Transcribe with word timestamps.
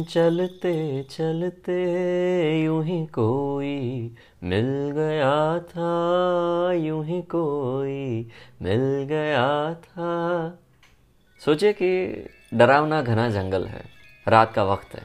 चलते 0.00 1.02
चलते 1.02 1.74
यूँ 2.64 2.84
ही 2.84 3.04
कोई 3.06 3.76
मिल 4.42 4.66
गया 4.94 5.58
था, 5.58 6.72
यूँ 6.72 7.04
ही 7.06 7.20
कोई 7.22 8.30
मिल 8.62 8.82
गया 9.08 9.74
था। 9.74 10.10
सोचिए 11.40 11.72
कि 11.72 11.90
डरावना 12.54 13.02
घना 13.02 13.28
जंगल 13.30 13.66
है, 13.66 13.84
रात 14.26 14.52
का 14.54 14.64
वक्त 14.64 14.94
है, 14.94 15.02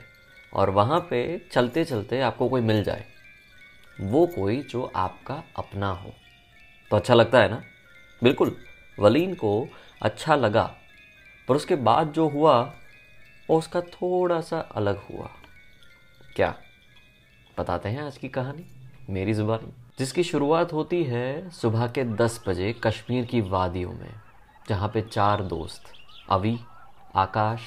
और 0.54 0.70
वहाँ 0.70 1.00
पे 1.10 1.22
चलते 1.52 1.86
चलते 1.86 2.22
आपको 2.22 2.50
कोई 2.50 2.62
मिल 2.62 2.84
जाए, 2.84 3.06
वो 3.98 4.26
कोई 4.28 4.62
जो 4.62 4.92
आपका 4.96 5.44
अपना 5.58 5.92
हो। 5.92 6.14
तो 6.92 6.98
अच्छा 6.98 7.14
लगता 7.14 7.42
है 7.42 7.50
ना? 7.50 7.62
बिल्कुल, 8.22 8.56
वलीन 8.98 9.34
को 9.34 9.68
अच्छा 10.02 10.36
लगा, 10.36 10.69
पर 11.47 11.56
उसके 11.56 11.75
बाद 11.75 12.11
जो 12.11 12.28
हुआ 12.28 12.61
वो 13.50 13.57
उसका 13.57 13.82
थोड़ा 13.82 14.42
सा 14.42 14.60
अलग 14.60 15.01
हुआ। 15.07 15.29
क्या? 16.36 16.55
बताते 17.57 17.89
हैं 17.89 18.04
आज 18.04 18.18
की 18.18 18.29
कहानी, 18.29 18.65
मेरी 19.10 19.33
ज़ुबानी। 19.33 19.74
जिसकी 20.00 20.24
शुरुआत 20.24 20.74
होती 20.74 21.04
है 21.04 21.50
सुबह 21.50 21.88
के 21.88 22.04
दस 22.04 22.43
बजे 22.47 22.74
कश्मीर 22.83 23.25
की 23.25 23.41
वादियों 23.41 23.93
में, 23.93 24.14
जहाँ 24.69 24.89
पे 24.93 25.02
चार 25.02 25.43
दोस्त, 25.43 25.83
अवी, 26.29 26.60
आकाश, 27.15 27.61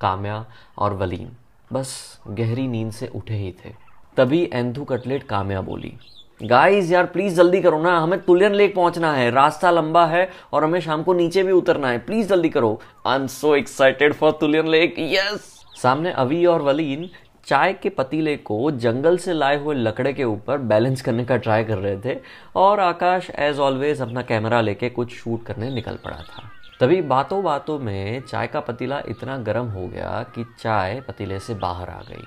काम्या 0.00 0.46
और 0.78 0.94
वलीम, 0.94 1.28
बस 1.72 2.20
गहरी 2.28 2.68
नींद 2.68 2.92
से 2.92 3.08
उठे 3.08 3.34
ही 3.34 3.54
थे। 3.64 3.74
तभी 4.16 4.50
एंथू 4.52 4.84
कटलेट 4.84 5.22
काम्या 5.22 5.60
बोली 5.60 5.98
गाइस 6.40 6.90
यार 6.90 7.06
प्लीज़ 7.06 7.34
जल्दी 7.34 7.60
करो 7.60 7.78
ना। 7.82 7.98
हमें 7.98 8.18
तुलियन 8.20 8.54
लेक 8.54 8.74
पहुँचना 8.74 9.12
है। 9.12 9.30
रास्ता 9.30 9.70
लंबा 9.70 10.04
है 10.06 10.28
और 10.52 10.64
हमें 10.64 10.80
शाम 10.80 11.02
को 11.02 11.12
नीचे 11.12 11.42
भी 11.42 11.52
उतरना 11.52 11.88
है। 11.88 11.98
प्लीज़ 11.98 12.28
जल्दी 12.28 12.48
करो। 12.48 12.80
I 13.06 13.16
am 13.16 13.26
so 13.26 13.54
excited 13.56 14.14
for 14.14 14.32
Tulian 14.32 14.68
lake. 14.68 14.94
Yes 14.98 15.40
सामने 15.82 16.12
अवी 16.12 16.44
और 16.46 16.62
वलीन 16.62 17.08
चाय 17.46 17.72
के 17.72 17.88
पतीले 17.88 18.36
को 18.36 18.70
जंगल 18.70 19.16
से 19.18 19.32
लाए 19.32 19.56
हुए 19.56 19.74
लकड़े 19.74 20.12
के 20.12 20.24
ऊपर 20.24 20.58
बैलेंस 20.64 21.02
करने 21.02 21.24
का 21.24 21.36
ट्राई 21.36 21.64
कर 21.64 21.78
रहे 21.78 21.96
थे 22.04 22.18
और 22.56 22.80
आकाश 22.80 23.30
एज 23.30 23.58
ऑलवेज 23.58 24.02
अपना 24.02 24.22
कैमरा 24.22 24.60
लेके 24.60 24.90
कुछ 24.90 25.14
शूट 25.14 25.44
करने 25.44 25.70
निकल 25.70 25.98
पड़ा 26.04 26.16
था। 26.16 26.42
तभी 26.80 27.00
बातों 27.04 27.42
बातों 27.44 27.78
में 27.78 28.20
चाय 28.20 28.46
का 28.46 28.60
पतीला 28.60 29.00
इतना 29.08 29.36
गर्म 29.38 29.66
हो 29.68 29.86
गया 29.86 30.24
कि 30.34 30.44
चाय 30.60 31.00
पतीले 31.08 31.38
से 31.38 31.54
बाहर 31.54 31.88
आ 31.88 32.00
गई, 32.02 32.24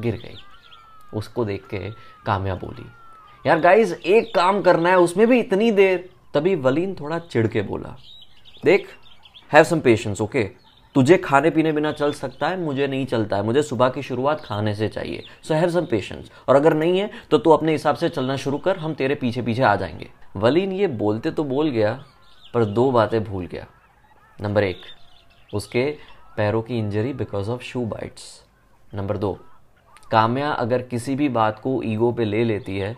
गिर 0.00 0.14
गई। 0.16 0.38
उसको 1.14 1.44
देख 1.44 1.66
के 1.66 1.90
काम्या 2.26 2.54
बोली 2.54 2.86
यार 3.46 3.60
गाइस 3.60 3.92
एक 3.92 4.34
काम 4.34 4.60
करना 4.62 4.88
है, 4.88 4.98
उसमें 4.98 5.26
भी 5.26 5.38
इतनी 5.40 5.70
देर। 5.70 6.08
तभी 6.34 6.54
वलीन 6.56 6.94
थोड़ा 6.94 7.18
चिढ़ 7.20 7.46
के 7.46 7.62
बोला, 7.62 7.96
देख 8.64 8.88
हैव 9.50 9.64
सम 9.64 9.80
पेशेंस 9.80 10.20
ओके 10.20 10.42
तुझे 10.94 11.16
खाने 11.18 11.50
पीने 11.50 11.72
बिना 11.72 11.92
चल 11.92 12.12
सकता 12.12 12.48
है, 12.48 12.58
मुझे 12.60 12.86
नहीं 12.86 13.06
चलता 13.06 13.36
है। 13.36 13.42
मुझे 13.42 13.62
सुबह 13.62 13.88
की 13.88 14.02
शुरुआत 14.02 14.40
खाने 14.40 14.74
से 14.74 14.88
चाहिए। 14.88 15.22
सो 15.42 15.54
हैव 15.54 15.70
सम 15.70 15.86
पेशेंस 15.86 16.30
और 16.48 16.56
अगर 16.56 16.74
नहीं 16.74 16.98
है 16.98 17.10
तो 17.30 17.38
तू 17.38 17.50
अपने 17.50 17.72
हिसाब 17.72 17.96
से 17.96 18.08
चलना 18.08 18.36
शुरू 18.36 18.58
कर, 18.58 18.76
हम 18.76 18.94
तेरे 18.94 19.14
पीछे 19.14 19.42
पीछे 19.42 19.62
आ 19.62 19.74
जाएँगे। 19.76 20.10
वलीन 20.36 20.72
ये 20.72 20.86
बोलते 20.86 21.30
तो 21.30 21.44
बोल 21.44 21.70
गया, 21.70 21.92
पर 22.54 22.64
दो 22.64 22.90
बातें 22.90 23.22
भूल 23.24 23.46
गया। 23.46 23.66
नंबर 24.38 24.64
एक, 24.64 24.80
उसके 25.50 25.90
पैरों 26.36 26.62
की 26.62 26.78
injury 26.78 27.12
because 27.14 27.50
of 27.50 27.62
shoe 27.62 27.84
bites 27.86 28.24
number 28.92 29.16
दो, 29.16 29.38
काम्या 30.10 30.50
अगर 30.50 30.82
किसी 30.84 31.14
भी 31.14 31.28
बात 31.30 31.58
को 31.58 31.82
ईगो 31.84 32.12
पे 32.12 32.24
ले 32.24 32.44
लेती 32.44 32.78
है 32.78 32.96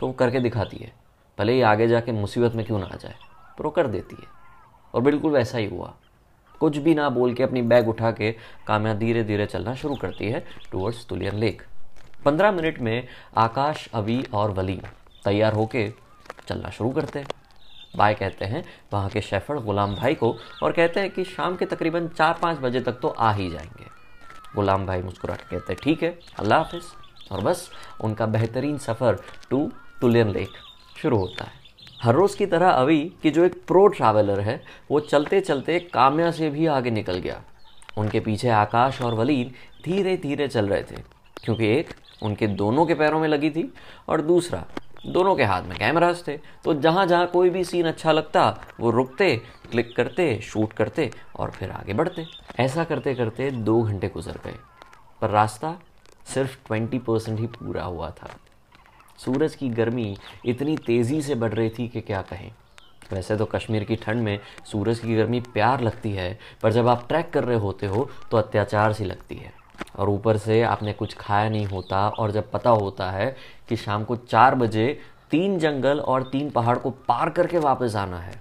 तो 0.00 0.06
वो 0.06 0.12
करके 0.12 0.40
दिखाती 0.40 0.76
है। 0.76 0.92
भले 1.38 1.52
ही 1.52 1.60
आगे 1.62 1.88
जाके 1.88 2.12
मुसीबत 2.12 2.54
में 2.54 2.64
क्यों 2.66 2.78
ना 2.78 2.86
आ 2.86 2.96
जाए, 2.96 3.14
पर 3.58 3.64
वो 3.64 3.70
कर 3.70 3.86
देती 3.86 4.16
है। 4.20 4.28
और 4.94 5.00
बिल्कुल 5.00 5.32
वैसा 5.32 5.58
ही 5.58 5.66
हुआ। 5.66 5.94
कुछ 6.60 6.76
भी 6.76 6.94
ना 6.94 7.08
बोल 7.08 7.34
के 7.34 7.42
अपनी 7.42 7.62
बैग 7.62 7.88
उठा 7.88 8.10
के 8.10 8.32
काम्या 8.66 8.94
धीरे 8.94 9.24
धीरे 9.24 9.46
चलना 9.46 9.74
शुरू 9.74 9.96
करती 9.96 10.30
है 10.30 10.44
टूवर्ड्स 10.72 11.06
तुलियन 11.06 11.34
लेक 11.34 11.62
पंद्रह 12.24 12.52
मिनट 12.52 12.78
में 12.78 13.08
आकाश, 13.36 13.88
अवी 13.94 14.26
और 14.34 14.50
वलीम 14.50 14.80
तैयार 15.24 15.52
होके 15.52 15.92
चलना 16.48 16.70
शुरू 16.70 16.90
करते 16.90 17.18
हैं। 17.18 17.26
बाय 17.96 18.14
कहते 18.14 18.44
हैं, 18.44 18.64
वहाँ 18.92 19.08
के 19.08 19.20
शेफर्ड 19.20 19.60
गुलाम 19.60 19.94
भाई 19.94 20.14
को, 20.14 20.36
और 20.62 20.72
कहते 20.72 21.00
हैं 21.00 21.10
कि 21.10 21.24
शाम 21.24 21.56
के 21.56 21.66
तकरीबन 21.66 22.08
चार 22.08 22.38
पाँच 22.42 22.58
बजे 22.58 22.80
तक 22.80 22.92
तो 22.92 23.08
आ 23.08 23.32
ही 23.32 23.50
जाएँगे। 23.50 23.86
गुलाम 24.54 24.86
भाई 24.86 25.02
मुस्कुरा 25.02 25.34
कहते 25.34 25.72
हैं, 25.72 25.76
ठीक 25.82 26.02
है, 26.02 26.18
अल्लाह 26.38 26.58
हाफिज़। 26.58 26.84
और 27.32 27.40
बस, 27.40 27.70
उनका 28.04 28.26
बेहतरीन 28.26 28.78
सफ़र 28.78 29.18
टू 29.50 29.72
तुलियन 30.00 30.30
लेक 30.30 30.50
शुरू 30.96 31.16
होता 31.16 31.44
है। 31.44 31.58
हर 32.02 32.14
रोज़ 32.14 32.36
की 32.36 32.46
तरह 32.46 32.70
अवी 32.70 33.00
कि 33.22 33.30
जो 33.30 33.44
एक 33.44 33.54
प्रो 33.66 33.86
ट्रैवलर 33.88 34.40
है, 34.40 34.62
वो 34.90 35.00
चलते 35.00 35.40
चलते 35.40 35.78
काम्या 35.94 36.30
से 36.30 36.50
भी 36.50 36.66
आगे 36.68 36.90
निकल 36.90 37.18
गया। 37.18 37.40
उनके 37.98 38.20
पीछे 38.20 38.48
आकाश 38.50 39.00
और 39.02 39.14
वलीन 39.14 39.52
धीरे 39.84 40.16
धीरे 40.16 40.48
चल 40.48 40.68
रहे 40.68 40.82
थे, 40.82 41.02
क्योंकि 41.44 41.66
एक 41.68 41.90
उनके 42.22 42.46
दोनों 42.46 42.86
के 42.86 42.94
पैरों 42.94 43.20
में 43.20 43.28
लगी 43.28 43.50
थी 43.50 43.72
और 44.08 44.20
दूसरा 44.22 44.64
दोनों 45.06 45.34
के 45.36 45.44
हाथ 45.44 45.62
में 45.62 45.76
कैमराज 45.78 46.26
थे। 46.26 46.36
तो 46.64 46.74
जहाँ 46.74 47.06
जहाँ 47.06 47.26
कोई 47.26 47.50
भी 47.50 47.64
सीन 47.64 47.86
अच्छा 47.86 48.12
लगता, 48.12 48.60
वो 48.80 48.90
रुकते 48.90 49.36
क्लिक 49.70 49.94
करते 49.96 50.38
शूट 50.42 50.72
करते 50.72 51.10
और 51.36 51.50
फिर 51.50 51.70
आगे 51.70 51.94
बढ़ते। 51.94 52.26
ऐसा 52.58 52.84
करते 52.84 53.14
करते 53.14 53.50
दो 53.50 53.80
घंटे 53.82 54.08
गुजर 54.08 54.38
गए, 54.44 54.56
पर 55.22 55.30
रास्ता 55.30 55.76
सिर्फ़ 56.26 56.56
ट्वेंटी 56.66 56.98
परसेंट 57.00 57.38
ही 57.40 57.46
पूरा 57.48 57.84
हुआ 57.84 58.10
था। 58.12 58.30
सूरज 59.24 59.54
की 59.54 59.68
गर्मी 59.70 60.16
इतनी 60.46 60.76
तेज़ी 60.76 61.20
से 61.22 61.34
बढ़ 61.34 61.52
रही 61.52 61.70
थी 61.70 61.88
कि 61.88 62.00
क्या 62.00 62.22
कहें। 62.22 62.50
वैसे 63.12 63.36
तो 63.36 63.44
कश्मीर 63.44 63.84
की 63.84 63.96
ठंड 63.96 64.22
में 64.22 64.38
सूरज 64.66 64.98
की 64.98 65.16
गर्मी 65.16 65.40
प्यार 65.54 65.80
लगती 65.80 66.12
है, 66.12 66.38
पर 66.62 66.72
जब 66.72 66.88
आप 66.88 67.06
ट्रैक 67.08 67.30
कर 67.30 67.44
रहे 67.44 67.58
होते 67.58 67.86
हो 67.86 68.08
तो 68.30 68.36
अत्याचार 68.36 68.92
सी 68.92 69.04
लगती 69.04 69.36
है। 69.36 69.52
और 69.96 70.08
ऊपर 70.08 70.36
से 70.36 70.60
आपने 70.62 70.92
कुछ 70.92 71.14
खाया 71.14 71.48
नहीं 71.48 71.66
होता, 71.66 72.08
और 72.08 72.30
जब 72.30 72.50
पता 72.50 72.70
होता 72.70 73.10
है 73.10 73.36
कि 73.68 73.76
शाम 73.76 74.04
को 74.04 74.16
चार 74.18 74.54
बजे 74.54 75.00
तीन 75.30 75.58
जंगल 75.58 76.00
और 76.00 76.22
तीन 76.22 76.50
पहाड़ 76.50 76.76
को 76.78 76.90
पार 77.08 77.30
करके 77.30 77.58
वापस 77.58 77.96
आना 77.96 78.18
है, 78.18 78.40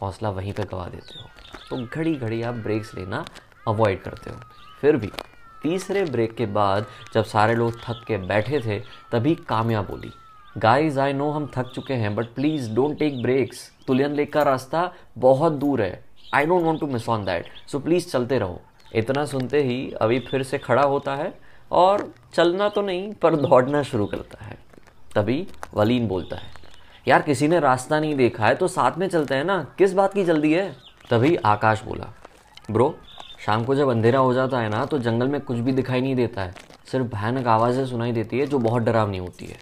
हौसला 0.00 0.30
वहीं 0.30 0.52
पर 0.52 0.64
गवा 0.64 0.86
देते 0.86 1.18
हो। 1.20 1.28
तो 1.70 1.86
घड़ी 1.86 2.14
घड़ी 2.14 2.42
आप 2.42 2.54
ब्रेक्स 2.56 2.94
लेना 2.94 3.24
अवॉइड 3.68 4.00
करते 4.00 4.30
हो। 4.30 4.36
फिर 4.80 4.96
भी 4.96 5.10
तीसरे 5.62 6.04
ब्रेक 6.04 6.34
के 6.36 6.46
बाद 6.46 6.86
जब 7.14 7.24
सारे 7.24 7.54
लोग 7.54 7.80
थक 7.80 8.04
के 8.06 8.16
बैठे 8.18 8.60
थे, 8.60 8.78
तभी 9.12 9.34
कामया 9.48 9.82
बोली 9.82 10.12
गाइस 10.58 10.98
आई 10.98 11.12
नो 11.12 11.30
हम 11.30 11.50
थक 11.56 11.70
चुके 11.70 11.94
हैं 11.94 12.14
but 12.16 12.34
please 12.34 12.70
don't 12.74 12.98
take 12.98 13.22
breaks 13.22 13.60
Tulian 13.86 14.14
lake 14.14 14.32
का 14.32 14.42
रास्ता 14.42 14.90
बहुत 15.18 15.52
दूर 15.54 15.82
है। 15.82 16.04
I 16.34 16.46
don't 16.46 16.62
want 16.62 16.80
to 16.80 16.86
miss 16.86 17.08
on 17.08 17.24
that 17.24 17.46
so 17.68 17.78
please 17.78 18.08
चलते 18.08 18.38
रहो. 18.38 18.60
इतना 18.94 19.24
सुनते 19.24 19.62
ही 19.62 19.90
अभी 19.92 20.18
फिर 20.20 20.42
से 20.42 20.58
खड़ा 20.58 20.82
होता 20.82 21.14
है 21.14 21.32
और 21.72 22.12
चलना 22.34 22.68
तो 22.68 22.82
नहीं, 22.82 23.12
पर 23.12 23.36
दौड़ना 23.36 23.82
शुरू 23.82 24.06
करता 24.06 24.44
है। 24.44 24.56
तभी 25.14 25.46
वलीन 25.74 26.06
बोलता 26.08 26.36
है, 26.36 26.50
यार, 27.08 27.22
किसी 27.22 27.48
ने 27.48 27.60
रास्ता 27.60 27.98
नहीं 28.00 28.14
देखा 28.14 28.46
है 28.46 28.54
तो 28.54 28.68
साथ 28.68 28.98
में 28.98 29.08
चलते 29.08 29.34
हैं 29.34 29.44
ना? 29.44 29.62
किस 29.78 29.92
बात 29.92 30.14
की 30.14 30.24
जल्दी 30.24 30.52
है? 30.52 30.70
तभी 31.10 31.34
आकाश 31.36 31.82
बोला 31.84 32.12
ब्रो 32.70 32.88
शाम 33.46 33.64
को 33.64 33.74
जब 33.74 33.88
अंधेरा 33.88 34.18
हो 34.18 34.34
जाता 34.34 34.60
है 34.60 34.68
ना 34.68 34.84
तो 34.84 34.98
जंगल 34.98 35.28
में 35.28 35.40
कुछ 35.40 35.58
भी 35.58 35.72
दिखाई 35.72 36.00
नहीं 36.00 36.16
देता 36.16 36.42
है। 36.42 36.54
सिर्फ़ 36.92 37.06
भयानक 37.06 37.46
आवाज़ें 37.46 37.86
सुनाई 37.86 38.12
देती 38.12 38.38
है, 38.38 38.46
जो 38.46 38.58
बहुत 38.58 38.82
डरावनी 38.82 39.18
होती 39.18 39.46
है। 39.46 39.56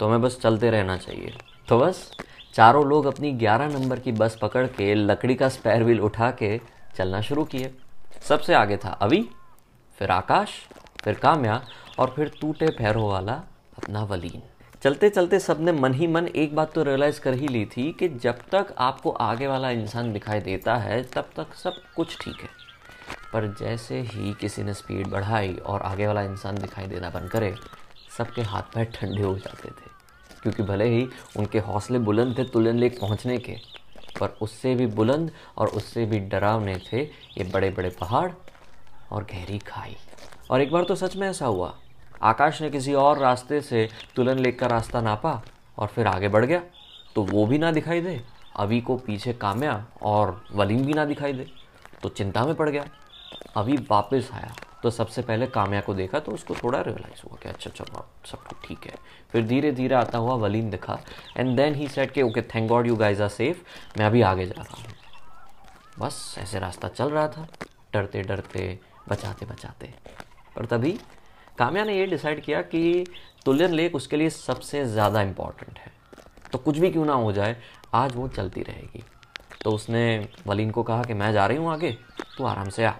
तो 0.00 0.06
हमें 0.06 0.22
बस 0.22 0.40
चलते 0.40 0.70
रहना 0.70 0.96
चाहिए। 0.96 1.34
तो 1.68 1.78
बस, 1.78 2.12
चारों 2.54 2.86
लोग 2.86 3.06
अपनी 3.06 3.32
11 3.32 3.68
नंबर 3.68 3.98
की 3.98 4.12
बस 4.12 4.38
पकड़ 4.42 4.66
के 4.66 4.94
लकड़ी 4.94 5.34
का 5.34 5.48
स्पेयर 5.48 5.84
व्हील 5.84 6.00
उठा 6.00 6.30
के 6.30 6.60
चलना 6.96 7.20
शुरू 7.20 7.44
किए। 7.44 7.74
सबसे 8.22 8.54
आगे 8.54 8.76
था 8.76 8.88
अभी, 8.88 9.28
फिर 9.98 10.10
आकाश, 10.10 10.48
फिर 11.04 11.14
काम्या, 11.14 11.62
और 11.98 12.12
फिर 12.16 12.32
टूटे 12.40 12.66
पैरों 12.66 13.08
वाला 13.08 13.32
अपना 13.78 14.02
वलीन। 14.02 14.42
चलते 14.82 15.10
चलते 15.10 15.38
सबने 15.38 15.72
मन 15.72 15.94
ही 15.94 16.06
मन 16.06 16.26
एक 16.26 16.56
बात 16.56 16.72
तो 16.72 16.82
रियलाइज़ 16.82 17.20
कर 17.20 17.34
ही 17.34 17.48
ली 17.48 17.64
थी 17.66 17.92
कि 17.92 18.08
जब 18.08 18.38
तक 18.52 18.74
आपको 18.78 19.10
आगे 19.10 19.46
वाला 19.46 19.70
इंसान 19.70 20.12
दिखाई 20.12 20.40
देता 20.40 20.76
है, 20.76 21.02
तब 21.02 21.28
तक 21.36 21.54
सब 21.54 21.72
कुछ 21.96 22.18
ठीक 22.20 22.36
है। 22.42 22.65
पर 23.36 23.46
जैसे 23.60 24.00
ही 24.02 24.32
किसी 24.32 24.62
ने 24.62 24.74
स्पीड 24.74 25.06
बढ़ाई 25.06 25.52
और 25.66 25.82
आगे 25.82 26.06
वाला 26.06 26.20
इंसान 26.22 26.58
दिखाई 26.58 26.86
देना 26.86 27.08
बंद 27.10 27.30
करे, 27.30 27.54
सबके 28.18 28.42
हाथ 28.42 28.62
पैर 28.74 28.84
ठंडे 28.84 29.22
हो 29.22 29.34
जाते 29.38 29.68
थे। 29.68 29.90
क्योंकि 30.42 30.62
भले 30.62 30.84
ही 30.84 31.06
उनके 31.36 31.58
हौसले 31.58 31.98
बुलंद 31.98 32.38
थे 32.38 32.44
तुलन 32.44 32.78
लेक 32.78 32.98
पहुँचने 33.00 33.36
के, 33.38 33.56
पर 34.20 34.36
उससे 34.42 34.74
भी 34.74 34.86
बुलंद 34.86 35.30
और 35.56 35.68
उससे 35.68 36.04
भी 36.06 36.18
डरावने 36.18 36.78
थे 36.86 37.02
ये 37.02 37.44
बड़े 37.44 37.70
बड़े 37.70 37.90
पहाड़ 37.90 38.30
और 39.12 39.24
गहरी 39.24 39.58
खाई। 39.58 39.96
और 40.50 40.60
एक 40.60 40.72
बार 40.72 40.84
तो 40.84 40.94
सच 40.94 41.16
में 41.16 41.28
ऐसा 41.28 41.46
हुआ। 41.46 41.74
आकाश 42.22 42.62
ने 42.62 42.70
किसी 42.70 42.94
और 42.94 43.18
रास्ते 43.18 43.60
से 43.60 43.88
तुलन 44.16 44.38
लेक 44.38 44.58
का 44.58 44.66
रास्ता 44.66 45.00
नापा 45.00 45.40
और 45.78 45.86
फिर 45.86 46.06
आगे 46.06 46.28
बढ़ 46.28 46.44
गया। 46.44 46.62
तो 47.14 47.22
वो 47.24 47.46
भी 47.46 47.58
ना 47.58 47.72
दिखाई 47.72 48.00
दे, 48.00 48.20
अभी 48.56 48.80
को 48.80 48.96
पीछे 48.96 49.32
काम्या 49.32 49.84
और 50.02 50.44
वलीम 50.52 50.84
भी 50.86 50.94
ना 50.94 51.04
दिखाई 51.04 51.32
दे 51.32 51.46
तो 52.02 52.08
चिंता 52.08 52.44
में 52.44 52.54
पड़ 52.54 52.68
गया। 52.70 52.84
अभी 53.56 53.76
वापस 53.90 54.30
आया 54.34 54.54
तो 54.82 54.90
सबसे 54.90 55.22
पहले 55.22 55.46
काम्या 55.46 55.80
को 55.80 55.94
देखा 55.94 56.18
तो 56.18 56.32
उसको 56.32 56.54
थोड़ा 56.54 56.80
रियलाइज़ 56.80 57.22
हुआ 57.24 57.38
कि 57.42 57.48
अच्छा 57.48 57.70
चलो 57.70 58.04
सब 58.30 58.42
कुछ 58.42 58.66
ठीक 58.66 58.84
है। 58.86 58.94
फिर 59.32 59.46
धीरे 59.46 59.70
धीरे 59.72 59.94
आता 59.94 60.18
हुआ 60.18 60.34
वलीन 60.36 60.70
दिखा 60.70 60.98
एंड 61.36 61.56
देन 61.56 61.74
ही 61.74 61.88
सेट 61.88 62.12
के 62.12 62.22
okay 62.22 62.42
thank 62.44 62.68
god 62.68 62.86
you 62.86 62.96
guys 62.96 63.22
are 63.22 63.28
safe 63.28 63.62
मैं 63.98 64.06
अभी 64.06 64.22
आगे 64.22 64.46
जा 64.46 64.62
रहा 64.62 64.76
हूँ। 64.76 64.94
बस, 65.98 66.34
ऐसे 66.38 66.58
रास्ता 66.58 66.88
चल 66.88 67.10
रहा 67.10 67.28
था, 67.28 67.46
डरते 67.94 68.22
डरते, 68.22 68.78
बचाते 69.08 69.46
बचाते। 69.46 69.92
पर 70.56 70.66
तभी 70.66 70.92
काम्या 71.58 71.84
ने 71.84 71.98
ये 71.98 72.06
डिसाइड 72.06 72.42
किया 72.44 72.60
कि 72.62 73.06
तुलियन 73.44 73.72
लेक 73.72 73.94
उसके 73.94 74.16
लिए 74.16 74.30
सबसे 74.30 74.84
ज़्यादा 74.84 75.22
इंपॉर्टेंट 75.22 75.78
है। 75.78 75.92
तो 76.52 76.58
कुछ 76.58 76.78
भी 76.78 76.90
क्यों 76.90 77.04
ना 77.04 77.12
हो 77.12 77.32
जाए, 77.32 77.56
आज 77.94 78.16
वो 78.16 78.28
चलती 78.28 78.62
रहेगी। 78.62 79.02
तो 79.64 79.70
उसने 79.70 80.28
वलीन 80.46 80.70
को 80.70 80.82
कहा 80.82 81.02
कि, 81.02 81.14
मैं 81.14 81.32
जा 81.32 81.46
रही 81.46 81.58
हूँ 81.58 81.72
आगे, 81.72 81.96
तू 82.38 82.44
आराम 82.44 82.68
से 82.68 82.84
आ। 82.84 82.92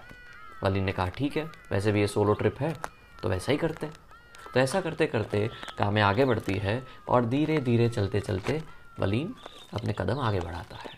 वलीन 0.63 0.85
ने 0.85 0.93
कहा, 0.93 1.09
ठीक 1.09 1.37
है, 1.37 1.45
वैसे 1.71 1.93
भी 1.93 2.01
ये 2.01 2.07
सोलो 2.07 2.33
ट्रिप 2.35 2.61
है 2.61 2.75
तो 3.23 3.29
वैसा 3.29 3.53
ही 3.53 3.59
करते 3.59 3.87
तो 4.55 4.61
ऐसा 4.61 4.81
करते 4.81 5.07
करते 5.07 5.49
कामें 5.79 6.01
आगे 6.03 6.25
बढ़ती 6.25 6.55
है 6.55 6.83
और 7.09 7.25
धीरे 7.27 7.59
धीरे 7.61 7.89
चलते 7.89 8.21
चलते 8.21 8.63
वलीन 9.01 9.35
अपने 9.75 9.95
कदम 9.99 10.21
आगे 10.21 10.41
बढ़ाता 10.41 10.77
है। 10.77 10.91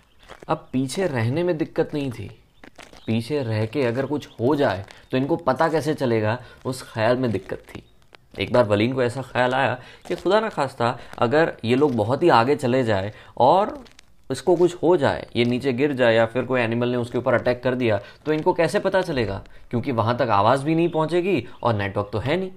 अब 0.48 0.68
पीछे 0.72 1.06
रहने 1.06 1.42
में 1.42 1.56
दिक्कत 1.58 1.94
नहीं 1.94 2.10
थी। 2.10 2.28
पीछे 3.06 3.42
रह 3.42 3.64
के 3.66 3.82
अगर 3.82 4.06
कुछ 4.06 4.28
हो 4.40 4.54
जाए 4.56 4.84
तो 5.10 5.16
इनको 5.16 5.36
पता 5.38 5.68
कैसे 5.68 5.94
चलेगा, 5.94 6.38
उस 6.64 6.82
ख्याल 6.84 7.16
में 7.16 7.30
दिक्कत 7.32 7.62
थी। 7.68 7.82
एक 8.38 8.52
बार 8.52 8.64
वलीन 8.64 8.92
को 8.92 9.02
ऐसा 9.02 9.22
ख्याल 9.22 9.54
आया 9.54 9.74
कि 10.06 10.16
खुदा 10.16 10.40
ना 10.40 10.48
खास्ता, 10.48 10.98
अगर 11.18 11.56
ये 11.64 11.76
लोग 11.76 11.94
बहुत 11.96 12.22
ही 12.22 12.28
आगे 12.30 12.56
चले 12.56 12.82
जाए 12.84 13.12
और 13.38 13.78
इसको 14.30 14.56
कुछ 14.56 14.74
हो 14.82 14.96
जाए, 14.96 15.26
ये 15.36 15.44
नीचे 15.44 15.72
गिर 15.72 15.92
जाए 15.92 16.14
या 16.14 16.26
फिर 16.26 16.42
कोई 16.42 16.60
एनिमल 16.60 16.88
ने 16.88 16.96
उसके 16.96 17.18
ऊपर 17.18 17.34
अटैक 17.34 17.62
कर 17.62 17.74
दिया 17.74 18.00
तो 18.26 18.32
इनको 18.32 18.52
कैसे 18.52 18.78
पता 18.78 19.02
चलेगा? 19.02 19.42
क्योंकि 19.70 19.92
वहाँ 19.92 20.16
तक 20.18 20.28
आवाज़ 20.30 20.64
भी 20.64 20.74
नहीं 20.74 20.88
पहुंचेगी 20.88 21.44
और 21.62 21.74
नेटवर्क 21.74 22.10
तो 22.12 22.18
है 22.18 22.36
नहीं। 22.36 22.50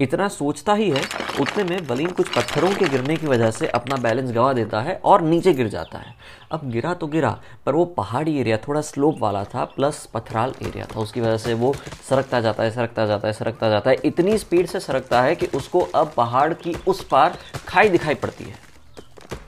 इतना 0.00 0.26
सोचता 0.28 0.74
ही 0.74 0.88
है, 0.90 1.00
उतने 1.40 1.64
में 1.64 1.86
बलीन 1.86 2.10
कुछ 2.10 2.28
पत्थरों 2.28 2.70
के 2.70 2.88
गिरने 2.88 3.16
की 3.16 3.26
वजह 3.26 3.50
से 3.50 3.66
अपना 3.68 3.96
बैलेंस 3.96 4.30
गवा 4.30 4.52
देता 4.52 4.80
है 4.80 4.94
और 5.04 5.22
नीचे 5.22 5.52
गिर 5.52 5.68
जाता 5.68 5.98
है। 5.98 6.14
अब 6.52 6.68
गिरा 6.70 6.92
तो 6.94 7.06
गिरा, 7.06 7.30
पर 7.66 7.74
वो 7.74 7.84
पहाड़ी 7.96 8.38
एरिया 8.40 8.56
थोड़ा 8.58 8.80
स्लोप 8.80 9.20
वाला 9.20 9.42
था 9.44 9.64
प्लस 9.66 10.04
पथराल 10.14 10.52
एरिया 10.62 10.86
था। 10.86 11.00
उसकी 11.00 11.20
वजह 11.20 11.36
से 11.36 11.54
वो 11.54 11.72
सरकता 12.08 12.40
जाता 12.40 12.62
है, 12.62 12.70
सरकता 12.70 13.06
जाता 13.06 13.28
है, 13.28 13.32
सरकता 13.34 13.68
जाता 13.68 13.90
है। 13.90 13.96
इतनी 14.04 14.38
स्पीड 14.38 14.66
से 14.66 14.80
सरकता 14.80 15.22
है 15.22 15.34
कि 15.36 15.46
उसको 15.46 15.80
अब 15.80 16.12
पहाड़ 16.16 16.52
की 16.54 16.76
उस 16.86 17.04
पार 17.04 17.38
खाई 17.68 17.88
दिखाई 17.88 18.14
पड़ती 18.14 18.44
है। 18.44 18.65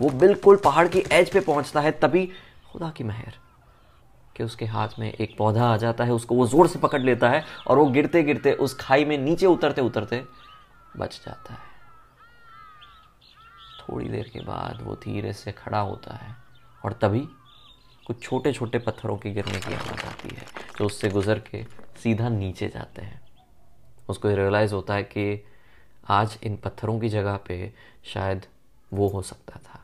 वो 0.01 0.11
बिल्कुल 0.11 0.57
पहाड़ 0.57 0.87
की 0.89 1.03
एज 1.13 1.31
पे 1.31 1.41
पहुँचता 1.41 1.81
है, 1.81 1.91
तभी 1.93 2.27
खुदा 2.73 2.91
की 2.91 3.05
मेहर 3.05 3.35
कि 4.37 4.45
उसके 4.45 4.65
हाथ 4.67 4.89
में 4.99 5.13
एक 5.13 5.37
पौधा 5.39 5.65
आ 5.65 5.77
जाता 5.77 6.05
है, 6.05 6.13
उसको 6.13 6.35
वो 6.35 6.47
ज़ोर 6.47 6.69
से 6.69 6.79
पकड़ 6.79 7.01
लेता 7.01 7.29
है 7.29 7.45
और 7.67 7.79
वो 7.79 7.87
गिरते 7.87 8.23
गिरते 8.23 8.53
उस 8.55 8.75
खाई 8.75 9.05
में 9.05 9.17
नीचे 9.19 9.47
उतरते 9.47 9.81
उतरते 9.81 10.23
बच 10.97 11.21
जाता 11.27 11.55
है। 11.55 11.67
थोड़ी 13.81 14.09
देर 14.09 14.31
के 14.33 14.41
बाद 14.41 14.83
वो 14.83 14.95
धीरे 14.95 15.33
से 15.33 15.53
खड़ा 15.53 15.81
होता 15.81 16.15
है 16.15 16.37
और 16.83 16.93
तभी 16.93 17.21
कुछ 18.07 18.23
छोटे 18.23 18.53
छोटे 18.53 18.79
पत्थरों 18.79 19.17
के 19.17 19.31
गिरने 19.31 19.59
की 19.59 19.75
आवाज़ 19.75 20.05
आती 20.07 20.29
है, 20.29 20.45
जो 20.79 20.85
उससे 20.85 21.09
गुजर 21.09 21.39
के 21.41 21.63
सीधा 22.03 22.29
नीचे 22.29 22.69
जाते 22.69 23.03
हैं। 23.03 23.21
उसको 24.09 24.29
रियलाइज़ 24.29 24.75
होता 24.75 24.95
है 24.95 25.03
कि 25.05 25.45
आज 26.09 26.39
इन 26.43 26.57
पत्थरों 26.57 26.99
की 27.01 27.09
जगह 27.09 27.37
पे 27.49 27.73
शायद 28.05 28.47
वो 28.93 29.09
हो 29.09 29.23
सकता 29.23 29.61
था। 29.61 29.81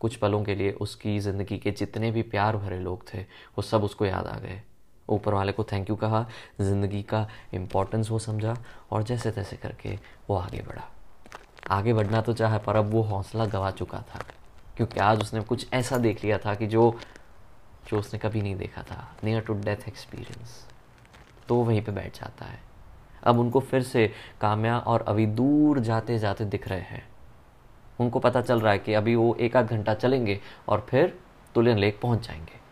कुछ 0.00 0.16
पलों 0.16 0.42
के 0.44 0.54
लिए 0.54 0.70
उसकी 0.72 1.18
ज़िंदगी 1.20 1.58
के 1.58 1.70
जितने 1.72 2.10
भी 2.10 2.22
प्यार 2.24 2.56
भरे 2.56 2.78
लोग 2.80 3.04
थे, 3.08 3.20
वो 3.20 3.62
सब 3.62 3.84
उसको 3.84 4.06
याद 4.06 4.26
आ 4.26 4.38
गए। 4.38 4.60
ऊपर 5.08 5.34
वाले 5.34 5.52
को 5.52 5.64
थैंक 5.64 5.90
यू 5.90 5.96
कहा, 5.96 6.26
ज़िंदगी 6.60 7.02
का 7.04 7.26
इम्पोर्टेंस 7.54 8.10
वो 8.10 8.18
समझा 8.18 8.56
और 8.90 9.02
जैसे 9.02 9.30
तैसे 9.30 9.56
करके 9.56 9.98
वो 10.28 10.36
आगे 10.36 10.62
बढ़ा। 10.62 10.88
आगे 11.70 11.92
बढ़ना 11.92 12.20
तो 12.20 12.32
चाहे, 12.32 12.58
पर 12.58 12.76
अब 12.76 12.90
वो 12.90 13.02
हौसला 13.02 13.46
गवा 13.46 13.70
चुका 13.72 14.02
था, 14.04 14.24
क्योंकि 14.76 15.00
आज 15.00 15.20
उसने 15.20 15.40
कुछ 15.42 15.72
ऐसा 15.72 15.98
देख 15.98 16.24
लिया 16.24 16.38
था 16.38 16.54
कि 16.54 16.66
जो 16.66 16.94
जो 17.88 17.98
उसने 17.98 18.18
कभी 18.18 18.40
नहीं 18.42 18.56
देखा 18.56 18.82
था। 18.82 19.16
नियर 19.24 19.40
टू 19.40 19.54
डेथ 19.56 19.88
एक्सपीरियंस 19.88 20.64
तो 21.48 21.56
वहीं 21.56 21.82
पे 21.82 21.92
बैठ 21.92 22.18
जाता 22.20 22.44
है। 22.44 22.58
अब 23.22 23.38
उनको 23.38 23.60
फिर 23.60 23.82
से 23.82 24.06
काम्या 24.40 24.78
और 24.78 25.04
अभी 25.08 25.26
दूर 25.26 25.80
जाते 25.80 26.18
जाते 26.18 26.44
दिख 26.44 26.68
रहे 26.68 26.80
हैं। 26.80 27.02
उनको 28.00 28.18
पता 28.18 28.40
चल 28.40 28.60
रहा 28.60 28.72
है 28.72 28.78
कि 28.78 28.94
अभी 28.94 29.14
वो 29.14 29.34
एक 29.34 29.56
आध 29.56 29.70
घंटा 29.70 29.94
चलेंगे 29.94 30.40
और 30.68 30.86
फिर 30.90 31.18
तुलियन 31.54 31.78
लेक 31.78 32.00
पहुँच 32.00 32.26
जाएँगे। 32.26 32.64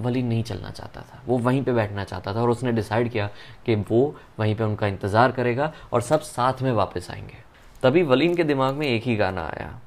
वली 0.00 0.22
नहीं 0.22 0.42
चलना 0.42 0.70
चाहता 0.70 1.00
था। 1.00 1.22
वो 1.26 1.38
वहीं 1.38 1.62
पे 1.64 1.72
बैठना 1.72 2.04
चाहता 2.04 2.34
था 2.34 2.42
और 2.42 2.50
उसने 2.50 2.72
डिसाइड 2.72 3.08
किया 3.08 3.28
कि 3.66 3.74
वो 3.90 4.14
वहीं 4.38 4.54
पे 4.56 4.64
उनका 4.64 4.86
इंतज़ार 4.86 5.32
करेगा 5.32 5.72
और 5.92 6.00
सब 6.00 6.20
साथ 6.20 6.62
में 6.62 6.72
वापस 6.72 7.10
आएँगे। 7.10 7.42
तभी 7.82 8.02
वलीन 8.02 8.34
के 8.36 8.44
दिमाग 8.44 8.74
में 8.74 8.86
एक 8.86 9.02
ही 9.02 9.16
गाना 9.16 9.44
आया। 9.44 9.78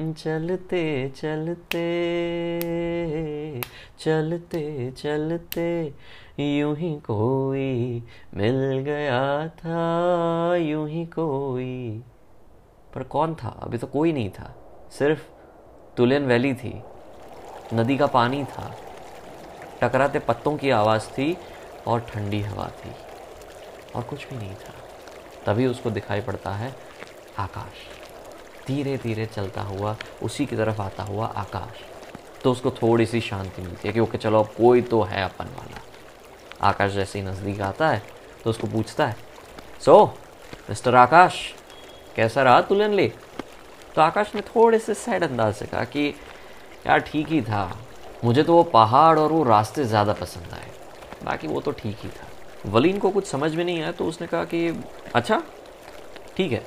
चलते 0.00 1.08
चलते 1.08 1.76
चलते 3.98 4.90
चलते, 4.90 5.94
यूँ 6.58 6.76
ही 6.76 6.94
कोई 6.94 8.02
मिल 8.34 8.78
गया 8.78 9.48
था, 9.48 10.56
यूँ 10.56 10.88
ही 10.88 11.06
कोई। 11.06 12.02
पर 12.94 13.02
कौन 13.02 13.34
था? 13.34 13.48
अभी 13.48 13.78
तो 13.78 13.86
कोई 13.86 14.12
नहीं 14.12 14.30
था। 14.30 14.54
सिर्फ़ 14.98 15.28
तुलियन 15.96 16.26
वैली 16.26 16.54
थी। 16.54 16.82
नदी 17.74 17.96
का 17.96 18.06
पानी 18.06 18.44
था। 18.44 18.76
टकराते 19.82 20.18
पत्तों 20.18 20.56
की 20.56 20.70
आवाज़ 20.70 21.06
थी 21.06 21.38
और 21.86 22.00
ठंडी 22.00 22.40
हवा 22.40 22.68
थी। 22.68 22.90
और 23.96 24.02
कुछ 24.02 24.28
भी 24.28 24.36
नहीं 24.36 24.54
था। 24.54 24.74
तभी 25.46 25.66
उसको 25.66 25.90
दिखाई 25.90 26.20
पड़ता 26.20 26.50
है 26.50 26.74
आकाश। 27.38 27.95
धीरे 28.68 28.96
धीरे 28.96 29.26
चलता 29.26 29.62
हुआ, 29.62 29.96
उसी 30.22 30.46
की 30.46 30.56
तरफ़ 30.56 30.80
आता 30.82 31.02
हुआ 31.02 31.26
आकाश। 31.26 31.82
तो 32.42 32.52
उसको 32.52 32.70
थोड़ी 32.72 33.06
सी 33.06 33.20
शांति 33.20 33.62
मिलती 33.62 33.88
है 33.88 33.92
कि 33.94 34.00
ओके, 34.00 34.18
चलो 34.18 34.40
अब 34.40 34.52
कोई 34.56 34.82
तो 34.82 35.02
है 35.02 35.22
अपन 35.24 35.44
वाला। 35.56 35.80
आकाश 36.62 36.92
जैसे 36.92 37.18
ही 37.18 37.24
नज़दीक 37.24 37.60
आता 37.60 37.88
है 37.88 38.02
तो 38.44 38.50
उसको 38.50 38.66
पूछता 38.66 39.06
है 39.06 39.16
सो 39.80 40.04
मिस्टर 40.68 40.94
आकाश, 40.94 41.40
कैसा 42.16 42.42
रहा 42.42 42.60
तुलन 42.62 42.92
ले 42.92 43.08
तो 43.94 44.00
आकाश 44.02 44.34
ने 44.34 44.40
थोड़े 44.44 44.78
से 44.78 44.94
सैड 44.94 45.24
अंदाज 45.24 45.54
से 45.54 45.66
कहा 45.66 45.84
कि, 45.84 46.08
यार, 46.86 46.98
ठीक 47.00 47.28
ही 47.28 47.40
था। 47.42 47.78
मुझे 48.24 48.42
तो 48.42 48.54
वो 48.54 48.62
पहाड़ 48.64 49.18
और 49.18 49.32
वो 49.32 49.42
रास्ते 49.44 49.84
ज़्यादा 49.84 50.12
पसंद 50.12 50.52
आए। 50.54 50.70
बाकी 51.24 51.48
वो 51.48 51.60
तो 51.60 51.70
ठीक 51.72 51.96
ही 52.02 52.08
था। 52.08 52.70
वलीन 52.70 52.98
को 52.98 53.10
कुछ 53.10 53.26
समझ 53.26 53.54
में 53.54 53.64
नहीं 53.64 53.80
आया 53.82 53.92
तो 53.92 54.04
उसने 54.04 54.26
कहा 54.26 54.44
कि 54.44 54.68
अच्छा 55.14 55.42
ठीक 56.36 56.52
है 56.52 56.64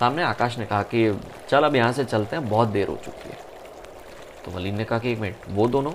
सामने 0.00 0.22
आकाश 0.22 0.58
ने 0.58 0.66
कहा 0.66 0.82
कि 0.84 1.20
चल 1.48 1.64
अब 1.64 1.74
यहाँ 1.76 1.92
से 1.92 2.04
चलते 2.04 2.36
हैं, 2.36 2.48
बहुत 2.48 2.68
देर 2.68 2.88
हो 2.88 2.96
चुकी 2.96 3.28
है। 3.28 3.38
तो 4.44 4.50
वलीन 4.50 4.76
ने 4.76 4.84
कहा 4.84 4.98
कि 4.98 5.12
एक 5.12 5.18
मिनट, 5.18 5.36
वो 5.48 5.66
दोनों? 5.68 5.92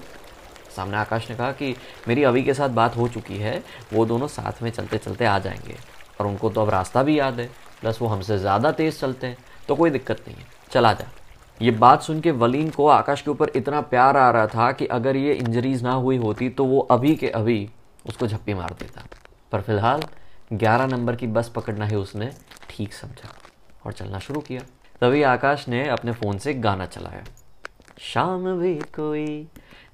सामने 0.75 0.97
आकाश 0.97 1.29
ने 1.29 1.35
कहा 1.35 1.51
कि 1.51 1.75
मेरी 2.07 2.23
अभी 2.23 2.43
के 2.43 2.53
साथ 2.53 2.69
बात 2.71 2.95
हो 2.97 3.07
चुकी 3.07 3.37
है, 3.37 3.61
वो 3.93 4.05
दोनों 4.05 4.27
साथ 4.27 4.61
में 4.63 4.69
चलते 4.71 4.97
चलते 4.97 5.25
आ 5.25 5.37
जाएँगे। 5.39 5.75
और 6.19 6.27
उनको 6.27 6.49
तो 6.49 6.61
अब 6.61 6.69
रास्ता 6.69 7.03
भी 7.03 7.17
याद 7.19 7.39
है, 7.39 7.49
प्लस 7.81 8.01
वो 8.01 8.07
हमसे 8.07 8.37
ज़्यादा 8.39 8.71
तेज़ 8.71 8.99
चलते 8.99 9.27
हैं 9.27 9.37
तो 9.67 9.75
कोई 9.75 9.89
दिक्कत 9.89 10.21
नहीं 10.27 10.37
है, 10.37 10.45
चला 10.71 10.91
जा। 10.93 11.07
ये 11.59 11.71
बात 11.71 12.03
सुन 12.03 12.19
के 12.21 12.31
वलीन 12.33 12.69
को 12.69 12.87
आकाश 12.87 13.21
के 13.21 13.31
ऊपर 13.31 13.51
इतना 13.55 13.81
प्यार 13.83 14.17
आ 14.17 14.29
रहा 14.31 14.47
था 14.47 14.71
कि 14.71 14.85
अगर 14.87 15.15
ये 15.15 15.33
इंजरीज 15.33 15.83
ना 15.83 15.93
हुई 15.93 16.17
होती 16.17 16.49
तो 16.49 16.65
वो 16.65 16.79
अभी 16.91 17.15
के 17.15 17.29
अभी 17.31 17.57
उसको 18.05 18.27
झप्पी 18.27 18.53
मार 18.53 18.75
देता। 18.79 19.05
पर 19.51 19.61
फ़िलहाल 19.61 20.03
11 20.53 20.87
नंबर 20.87 21.15
की 21.15 21.27
बस 21.27 21.49
पकड़ना 21.49 21.85
ही 21.85 21.95
उसने 21.95 22.31
ठीक 22.69 22.93
समझा। 22.93 23.33
और 23.85 23.93
चलना 23.93 24.19
शुरू 24.19 24.41
किया। 24.41 24.61
तभी 25.01 25.23
आकाश 25.23 25.67
ने 25.67 25.87
अपने 25.89 26.11
फ़ोन 26.11 26.37
से 26.37 26.53
गाना 26.53 26.85
चलाया। 26.85 27.23
शाम 28.01 28.45
भी 28.59 28.75
कोई 28.95 29.47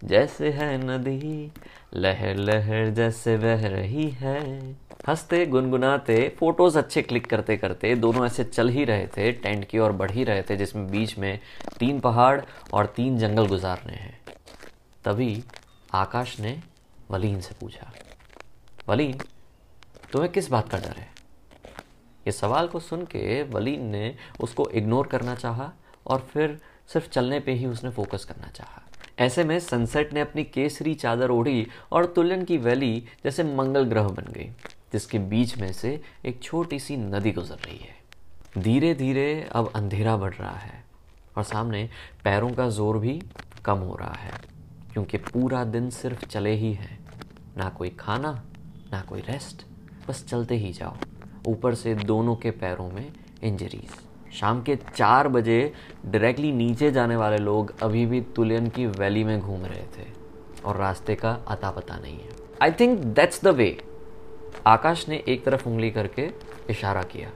जैसे 0.03 0.49
है 0.49 0.77
नदी, 0.77 1.51
लहर 1.93 2.35
लहर 2.35 2.89
जैसे 2.89 3.37
बह 3.37 3.67
रही 3.67 4.09
है। 4.09 4.71
हँसते, 5.07 5.45
गुनगुनाते, 5.45 6.17
फ़ोटोज़ 6.39 6.77
अच्छे 6.77 7.01
क्लिक 7.01 7.29
करते 7.29 7.57
करते 7.57 7.93
दोनों 7.95 8.25
ऐसे 8.25 8.43
चल 8.43 8.69
ही 8.69 8.83
रहे 8.85 9.07
थे, 9.07 9.31
टेंट 9.31 9.65
की 9.65 9.79
ओर 9.79 9.91
बढ़ 9.91 10.11
ही 10.11 10.23
रहे 10.23 10.41
थे, 10.41 10.57
जिसमें 10.57 10.89
बीच 10.91 11.17
में 11.17 11.39
तीन 11.79 11.99
पहाड़ 11.99 12.41
और 12.73 12.85
तीन 12.85 13.17
जंगल 13.17 13.47
गुजारने 13.47 13.93
हैं। 13.93 14.19
तभी 15.05 15.43
आकाश 15.93 16.39
ने 16.39 16.59
वलीन 17.11 17.39
से 17.41 17.55
पूछा, 17.61 17.91
वलीन, 18.89 19.19
तुम्हें 20.13 20.31
किस 20.31 20.49
बात 20.49 20.69
का 20.69 20.77
डर 20.77 20.97
है? 20.97 21.09
ये 22.27 22.31
सवाल 22.31 22.67
को 22.67 22.79
सुन 22.79 23.05
के 23.05 23.41
वलीन 23.43 23.85
ने 23.85 24.15
उसको 24.39 24.69
इग्नोर 24.69 25.07
करना 25.07 25.35
चाहा 25.35 25.71
और 26.07 26.27
फिर 26.33 26.59
सिर्फ़ 26.93 27.09
चलने 27.09 27.39
पे 27.39 27.51
ही 27.51 27.65
उसने 27.65 27.89
फोकस 27.89 28.25
करना 28.25 28.47
चाहा। 28.47 28.81
ऐसे 29.19 29.43
में 29.43 29.59
सनसेट 29.59 30.13
ने 30.13 30.19
अपनी 30.19 30.43
केसरी 30.43 30.93
चादर 30.95 31.29
ओढ़ी 31.29 31.67
और 31.91 32.05
तुलन 32.05 32.43
की 32.43 32.57
वैली 32.57 33.03
जैसे 33.23 33.43
मंगल 33.45 33.83
ग्रह 33.85 34.07
बन 34.09 34.31
गई, 34.33 34.49
जिसके 34.93 35.19
बीच 35.19 35.57
में 35.57 35.71
से 35.73 35.99
एक 36.25 36.41
छोटी 36.43 36.79
सी 36.79 36.97
नदी 36.97 37.31
गुजर 37.31 37.57
रही 37.57 37.77
है। 37.77 37.99
धीरे 38.57 38.93
धीरे 38.93 39.49
अब 39.51 39.71
अंधेरा 39.75 40.15
बढ़ 40.17 40.33
रहा 40.33 40.55
है 40.55 40.83
और 41.37 41.43
सामने 41.43 41.89
पैरों 42.23 42.49
का 42.49 42.67
ज़ोर 42.69 42.97
भी 42.97 43.21
कम 43.65 43.77
हो 43.79 43.95
रहा 43.95 44.13
है, 44.13 44.31
क्योंकि 44.93 45.17
पूरा 45.19 45.63
दिन 45.65 45.89
सिर्फ़ 45.91 46.25
चले 46.25 46.55
ही 46.55 46.73
है। 46.73 46.99
ना 47.57 47.69
कोई 47.69 47.89
खाना, 47.99 48.31
ना 48.91 49.01
कोई 49.01 49.21
रेस्ट 49.21 49.65
बस 50.07 50.25
चलते 50.25 50.55
ही 50.55 50.71
जाओ। 50.73 50.95
ऊपर 51.47 51.75
से 51.75 51.95
दोनों 51.95 52.35
के 52.35 52.51
पैरों 52.51 52.89
में 52.91 53.11
इंजरीज़ 53.43 54.35
शाम 54.35 54.61
के 54.61 54.75
चार 54.75 55.27
बजे 55.27 55.73
डायरेक्टली 56.05 56.51
नीचे 56.51 56.91
जाने 56.91 57.15
वाले 57.15 57.37
लोग 57.37 57.73
अभी 57.81 58.05
भी 58.05 58.21
तुलियन 58.21 58.67
की 58.69 58.85
वैली 58.85 59.23
में 59.23 59.39
घूम 59.39 59.65
रहे 59.65 59.83
थे 59.97 60.07
और 60.65 60.77
रास्ते 60.77 61.15
का 61.15 61.31
अता 61.47 61.71
पता 61.71 61.97
नहीं 61.97 62.17
है. 62.17 62.29
I 62.61 62.71
think 62.71 62.99
that's 62.99 63.43
the 63.43 63.47
way 63.47 63.77
Akash 64.67 65.09
ने 65.09 65.23
एक 65.27 65.43
तरफ़ 65.45 65.69
उंगली 65.69 65.91
करके 65.91 66.29
इशारा 66.69 67.03
किया. 67.03 67.29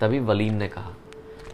तभी 0.00 0.18
वलीन 0.18 0.54
ने 0.54 0.68
कहा, 0.68 0.92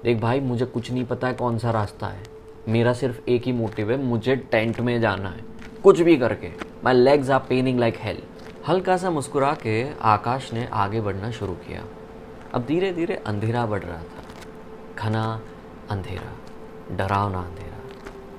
देख 0.05 0.21
भाई, 0.21 0.41
मुझे 0.41 0.65
कुछ 0.65 0.93
नहीं 0.93 1.05
पता 1.05 1.27
है 1.27 1.35
कौन 1.35 1.59
सा 1.59 1.71
रास्ता 1.71 2.07
है. 2.07 2.23
मेरा 2.69 2.93
सिर्फ़ 2.93 3.31
एक 3.31 3.43
ही 3.43 3.53
मोटिव 3.53 3.91
है, 3.91 4.05
मुझे 4.05 4.37
टेंट 4.37 4.81
में 4.81 5.01
जाना 5.01 5.29
है. 5.29 5.45
कुछ 5.83 6.01
भी 6.01 6.17
करके. 6.17 6.51
My 6.85 6.95
legs 6.95 7.31
are 7.31 7.41
paining 7.49 7.81
like 7.81 7.97
hell 7.99 8.23
हल्का 8.69 8.97
सा 8.97 9.11
मुस्कुरा 9.11 9.53
के 9.55 9.75
आकाश 10.03 10.53
ने 10.53 10.67
आगे 10.67 11.01
बढ़ना 11.01 11.31
शुरू 11.31 11.53
किया। 11.57 11.85
अब 12.55 12.65
धीरे 12.65 12.93
धीरे 12.93 13.15
अंधेरा 13.17 13.65
बढ़ 13.67 13.83
रहा 13.83 13.99
था। 13.99 14.25
घना 14.99 15.23
अंधेरा, 15.91 16.33
डरावना 16.97 17.41
अंधेरा, 17.41 17.79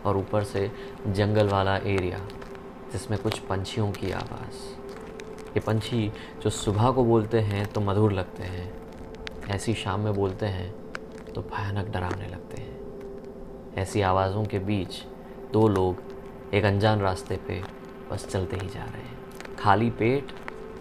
और 0.05 0.17
ऊपर 0.17 0.43
से 0.43 0.71
जंगल 1.07 1.49
वाला 1.49 1.77
एरिया, 1.77 2.17
जिसमें 2.91 3.19
कुछ 3.19 3.39
पंछियों 3.39 3.91
की 3.91 4.11
आवाज़। 4.11 4.55
ये 5.47 5.59
पंछी 5.59 6.11
जो 6.43 6.49
सुबह 6.49 6.91
को 6.91 7.03
बोलते 7.05 7.39
हैं 7.39 7.65
तो 7.65 7.81
मधुर 7.81 8.11
लगते 8.11 8.43
हैं, 8.43 8.71
ऐसी 9.47 9.73
शाम 9.73 9.99
में 9.99 10.13
बोलते 10.13 10.45
हैं 10.45 10.71
तो 11.35 11.41
भयानक 11.41 11.89
डरावने 11.89 12.27
लगते 12.27 12.61
हैं। 12.61 13.75
ऐसी 13.77 14.01
आवाज़ों 14.01 14.45
के 14.45 14.59
बीच 14.59 15.03
दो 15.53 15.67
लोग 15.67 16.53
एक 16.53 16.65
अनजान 16.65 16.99
रास्ते 16.99 17.37
पे 17.37 17.63
बस 18.11 18.27
चलते 18.27 18.55
ही 18.55 18.67
जा 18.67 18.83
रहे 18.83 19.01
हैं। 19.01 19.16
खाली 19.59 19.89
पेट, 19.91 20.31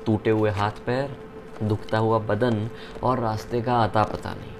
टूटे 0.07 0.31
हुए 0.31 0.51
हाथ 0.51 0.85
पैर, 0.87 1.17
दुखता 1.63 1.99
हुआ 1.99 2.19
बदन 2.21 2.69
और 3.03 3.21
रास्ते 3.21 3.61
का 3.63 3.75
आता 3.75 4.03
पता 4.05 4.35
नहीं। 4.35 4.55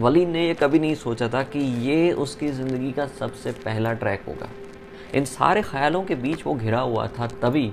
वलीन 0.00 0.30
ने 0.30 0.46
ये 0.46 0.54
कभी 0.54 0.78
नहीं 0.78 0.94
सोचा 0.94 1.28
था 1.28 1.42
कि 1.44 1.58
ये 1.82 2.12
उसकी 2.14 2.48
ज़िंदगी 2.48 2.92
का 2.92 3.06
सबसे 3.08 3.52
पहला 3.64 3.92
ट्रैक 3.94 4.24
होगा। 4.28 4.48
इन 5.14 5.24
सारे 5.24 5.62
ख्यालों 5.62 6.02
के 6.04 6.14
बीच 6.16 6.46
वो 6.46 6.54
घिरा 6.54 6.80
हुआ 6.80 7.06
था, 7.08 7.26
तभी 7.26 7.72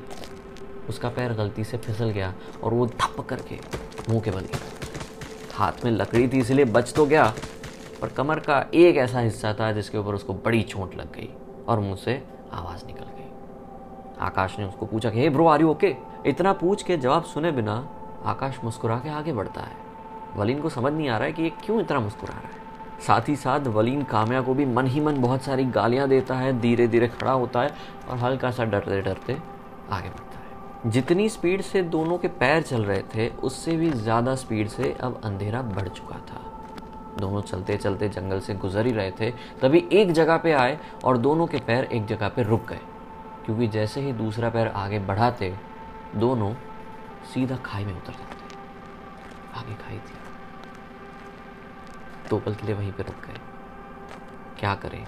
उसका 0.89 1.09
पैर 1.09 1.33
गलती 1.33 1.63
से 1.63 1.77
फिसल 1.77 2.09
गया 2.09 2.33
और 2.63 2.73
वो 2.73 2.85
धप 2.87 3.25
करके 3.29 3.59
मुँह 4.09 4.21
के 4.21 4.31
बल 4.31 4.39
गया 4.41 4.71
हाथ 5.53 5.83
में 5.85 5.91
लकड़ी 5.91 6.27
थी, 6.27 6.39
इसलिए 6.39 6.65
बच 6.67 6.93
तो 6.93 7.05
गया, 7.05 7.33
पर 8.01 8.07
कमर 8.09 8.39
का 8.39 8.65
एक 8.73 8.97
ऐसा 8.97 9.19
हिस्सा 9.19 9.53
था 9.53 9.71
जिसके 9.71 9.97
ऊपर 9.97 10.15
उसको 10.15 10.33
बड़ी 10.35 10.61
चोट 10.63 10.95
लग 10.95 11.11
गई 11.15 11.29
और 11.67 11.79
मुँह 11.79 11.95
से 11.95 12.21
आवाज़ 12.53 12.85
निकल 12.85 13.05
गई। 13.05 13.22
आकाश 14.19 14.57
ने 14.59 14.65
उसको 14.65 14.85
पूछा 14.85 15.09
कि, 15.09 15.19
hey 15.19 15.29
bro 15.29 15.47
are 15.47 15.61
you 15.61 15.69
okay 15.69 15.95
इतना 16.25 16.53
पूछ 16.53 16.83
के 16.83 16.97
जवाब 16.97 17.23
सुने 17.23 17.51
बिना 17.51 17.87
आकाश 18.25 18.59
मुस्कुरा 18.63 18.97
के 18.99 19.09
आगे 19.09 19.33
बढ़ता 19.33 19.61
है। 19.61 19.75
वलीन 20.35 20.61
को 20.61 20.69
समझ 20.69 20.93
नहीं 20.93 21.09
आ 21.09 21.17
रहा 21.17 21.27
है 21.27 21.33
कि 21.33 21.43
ये 21.43 21.49
क्यों 21.65 21.79
इतना 21.81 21.99
मुस्कुरा 21.99 22.33
रहा 22.33 22.47
है। 22.47 22.61
साथ 23.01 23.29
ही 23.29 23.35
साथ 23.35 23.67
वलीन 23.67 24.03
काम्या 24.03 24.41
को 24.41 24.53
भी 24.53 24.65
मन 24.65 24.87
ही 24.87 24.99
मन 24.99 25.21
बहुत 25.21 25.41
सारी 25.41 25.65
गालियाँ 25.65 26.07
देता 26.09 26.35
है 26.35 26.59
धीरे 26.59 26.87
धीरे 26.87 27.07
खड़ा 27.07 27.31
होता 27.31 27.61
है 27.61 27.73
और 28.09 28.17
हल्का 28.17 28.51
सा 28.51 28.63
डरते 28.63 29.01
डरते 29.01 29.37
आगे 29.91 30.09
बढ़ता 30.09 30.37
है। 30.37 30.91
जितनी 30.91 31.27
स्पीड 31.29 31.61
से 31.61 31.81
दोनों 31.81 32.17
के 32.17 32.27
पैर 32.27 32.61
चल 32.61 32.83
रहे 32.83 33.01
थे, 33.15 33.27
उससे 33.29 33.75
भी 33.77 33.89
ज़्यादा 33.89 34.35
स्पीड 34.35 34.67
से 34.67 34.95
अब 35.01 35.19
अंधेरा 35.23 35.61
बढ़ 35.61 35.87
चुका 35.87 36.15
था। 36.29 36.41
दोनों 37.19 37.41
चलते 37.41 37.77
चलते 37.77 38.09
जंगल 38.09 38.39
से 38.39 38.53
गुजर 38.55 38.85
ही 38.85 38.91
रहे 38.91 39.11
थे, 39.11 39.31
तभी 39.61 39.83
एक 39.91 40.11
जगह 40.11 40.37
पे 40.37 40.51
आए 40.51 40.79
और 41.05 41.17
दोनों 41.17 41.47
के 41.47 41.57
पैर 41.57 41.83
एक 41.83 42.05
जगह 42.05 42.29
पे 42.29 42.43
रुक 42.43 42.67
गए। 42.69 42.79
क्योंकि 43.45 43.67
जैसे 43.67 44.01
ही 44.01 44.13
दूसरा 44.13 44.49
पैर 44.49 44.67
आगे 44.67 44.99
बढ़ाते, 44.99 45.55
दोनों 46.15 46.53
सीधा 47.33 47.55
खाई 47.55 47.85
में 47.85 47.93
उतर 47.93 48.13
जाते। 48.13 48.55
आगे 49.59 49.73
खाई 49.73 49.97
थी। 49.97 50.13
दो 52.29 52.39
पल 52.39 52.55
के 52.55 52.65
लिए 52.65 52.75
वहीं 52.75 52.91
पर 52.91 53.03
रुक 53.03 53.15
गए। 53.15 53.39
क्या 54.59 54.75
करें? 54.75 55.07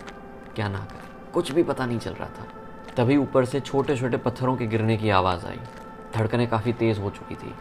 क्या 0.56 0.68
ना 0.68 0.80
करें? 0.80 1.32
कुछ 1.34 1.52
भी 1.52 1.64
पता 1.64 1.86
नहीं 1.86 2.00
चल 2.00 2.14
रहा 2.14 2.30
था। 2.30 2.48
तभी 2.98 3.18
ऊपर 3.18 3.46
से 3.46 3.60
छोटे 3.60 3.98
छोटे 3.98 4.18
पत्थरों 4.18 4.58
के 4.58 4.68
गिरने 4.68 4.98
की 4.98 5.10
आवाज़ 5.10 5.46
आई। 5.46 5.60
धड़कनें 6.16 6.48
काफ़ी 6.48 6.74
तेज़ 6.74 7.00
हो 7.00 7.10
चुकी 7.10 7.36
थी। 7.36 7.54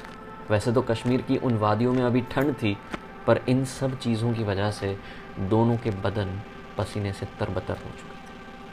वैसे 0.50 0.72
तो 0.72 0.82
कश्मीर 0.82 1.22
की 1.22 1.36
उन 1.36 1.58
वादियों 1.58 1.92
में 1.92 2.02
अभी 2.02 2.20
ठंड 2.20 2.54
थी, 2.54 2.78
पर 3.26 3.40
इन 3.48 3.64
सब 3.64 3.98
चीज़ों 3.98 4.34
की 4.34 4.44
वजह 4.44 4.70
से 4.70 4.98
दोनों 5.38 5.76
के 5.76 5.90
बदन 5.90 6.40
पसीने 6.78 7.12
से 7.12 7.26
तरबतर 7.26 7.74
हो 7.74 7.90
चुके। 7.90 8.23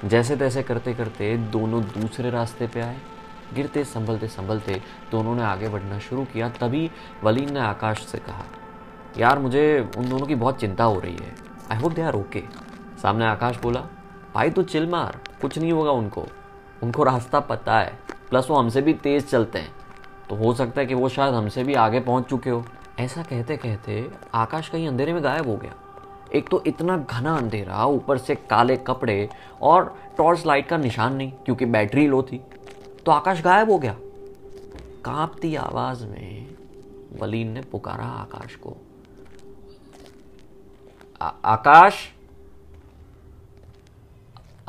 जैसे 0.05 0.35
तैसे 0.35 0.63
करते 0.63 0.93
करते 0.93 1.35
दोनों 1.37 1.81
दूसरे 1.83 2.29
रास्ते 2.29 2.67
पे 2.67 2.81
आए। 2.81 2.97
गिरते, 3.53 3.83
संभलते 3.83 4.27
संभलते 4.27 4.81
दोनों 5.11 5.35
ने 5.35 5.43
आगे 5.43 5.69
बढ़ना 5.69 5.99
शुरू 5.99 6.23
किया, 6.23 6.49
तभी 6.49 6.89
वलीन 7.23 7.53
ने 7.53 7.59
आकाश 7.59 8.05
से 8.05 8.17
कहा, 8.17 8.45
यार, 9.17 9.39
मुझे 9.39 9.91
उन 9.97 10.09
दोनों 10.09 10.27
की 10.27 10.35
बहुत 10.35 10.59
चिंता 10.59 10.83
हो 10.83 10.99
रही 10.99 11.15
है। 11.15 11.33
I 11.71 11.77
hope 11.77 11.91
they 11.91 12.01
are 12.01 12.15
okay 12.15 12.43
सामने 13.01 13.25
आकाश 13.25 13.59
बोला, 13.61 13.79
भाई 14.35 14.49
तो 14.49 14.63
चिल 14.63 14.89
मार, 14.89 15.19
कुछ 15.41 15.57
नहीं 15.57 15.71
होगा 15.71 15.91
उनको। 15.91 16.25
उनको 16.83 17.03
रास्ता 17.03 17.39
पता 17.39 17.79
है 17.79 17.97
प्लस 18.29 18.47
वो 18.49 18.55
हमसे 18.55 18.81
भी 18.81 18.93
तेज़ 18.93 19.25
चलते 19.25 19.59
हैं। 19.59 19.71
तो 20.29 20.35
हो 20.35 20.53
सकता 20.53 20.81
है 20.81 20.87
कि 20.87 20.93
वो 20.93 21.09
शायद 21.09 21.33
हमसे 21.33 21.63
भी 21.63 21.73
आगे 21.73 21.99
पहुँच 21.99 22.25
चुके 22.25 22.49
हो। 22.49 22.65
ऐसा 22.99 23.23
कहते 23.23 23.57
कहते 23.57 24.09
आकाश 24.33 24.69
कहीं 24.69 24.87
अंधेरे 24.87 25.13
में 25.13 25.23
गायब 25.23 25.47
हो 25.47 25.55
गया। 25.55 25.73
एक 26.35 26.49
तो 26.49 26.63
इतना 26.67 26.97
घना 26.97 27.37
अंधेरा 27.37 27.85
ऊपर 27.85 28.17
से 28.17 28.35
काले 28.35 28.77
कपड़े 28.77 29.29
और 29.61 29.97
टॉर्च 30.17 30.45
लाइट 30.45 30.67
का 30.67 30.77
निशान 30.77 31.13
नहीं 31.13 31.31
क्योंकि 31.31 31.65
बैटरी 31.65 32.07
लो 32.07 32.21
थी। 32.23 32.41
तो 33.05 33.11
आकाश 33.11 33.41
गायब 33.41 33.71
हो 33.71 33.77
गया। 33.77 33.95
कांपती 35.05 35.55
आवाज़ 35.55 36.05
में 36.05 36.47
वलीन 37.21 37.47
ने 37.47 37.61
पुकारा 37.61 38.05
आकाश 38.05 38.55
को। 38.55 38.77
आ, 41.21 41.31
आकाश? 41.45 41.93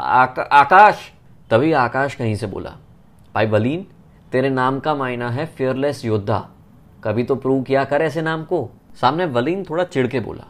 आका, 0.00 0.42
आकाश? 0.42 1.12
तभी 1.50 1.72
आकाश 1.72 2.14
कहीं 2.14 2.36
से 2.36 2.46
बोला 2.46 2.76
भाई 3.34 3.46
वलीन 3.46 3.86
तेरे 4.32 4.50
नाम 4.50 4.80
का 4.80 4.94
मायना 4.94 5.30
है 5.30 5.46
फियरलेस 5.46 6.04
योद्धा। 6.04 6.48
कभी 7.04 7.22
तो 7.22 7.34
प्रूव 7.34 7.62
किया 7.62 7.84
कर 7.84 8.02
ऐसे 8.02 8.22
नाम 8.22 8.44
को। 8.44 8.70
सामने 9.00 9.24
वलीन 9.24 9.64
थोड़ा 9.64 9.84
चिढ़ 9.84 10.06
के 10.06 10.20
बोला 10.20 10.44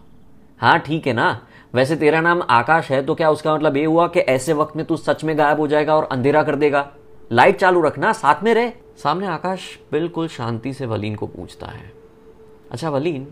हाँ 0.60 0.78
ठीक 0.78 1.06
है 1.06 1.12
ना? 1.12 1.46
वैसे 1.74 1.96
तेरा 1.96 2.20
नाम 2.20 2.42
आकाश 2.50 2.90
है 2.90 3.02
तो 3.02 3.14
क्या 3.14 3.30
उसका 3.30 3.54
मतलब 3.54 3.76
ये 3.76 3.84
हुआ 3.84 4.06
कि 4.08 4.20
ऐसे 4.20 4.52
वक्त 4.52 4.76
में 4.76 4.84
तू 4.86 4.96
सच 4.96 5.24
में 5.24 5.36
गायब 5.38 5.60
हो 5.60 5.66
जाएगा 5.68 5.96
और 5.96 6.04
अंधेरा 6.04 6.42
कर 6.42 6.56
देगा? 6.56 6.90
लाइट 7.32 7.56
चालू 7.56 7.82
रखना, 7.82 8.12
साथ 8.12 8.42
में 8.44 8.52
रहे। 8.54 8.70
सामने 8.96 9.26
आकाश 9.26 9.60
बिल्कुल 9.92 10.28
शांति 10.28 10.72
से 10.72 10.86
वलीन 10.86 11.14
को 11.14 11.26
पूछता 11.26 11.66
है। 11.66 11.90
अच्छा 12.70 12.90
वलीन, 12.90 13.26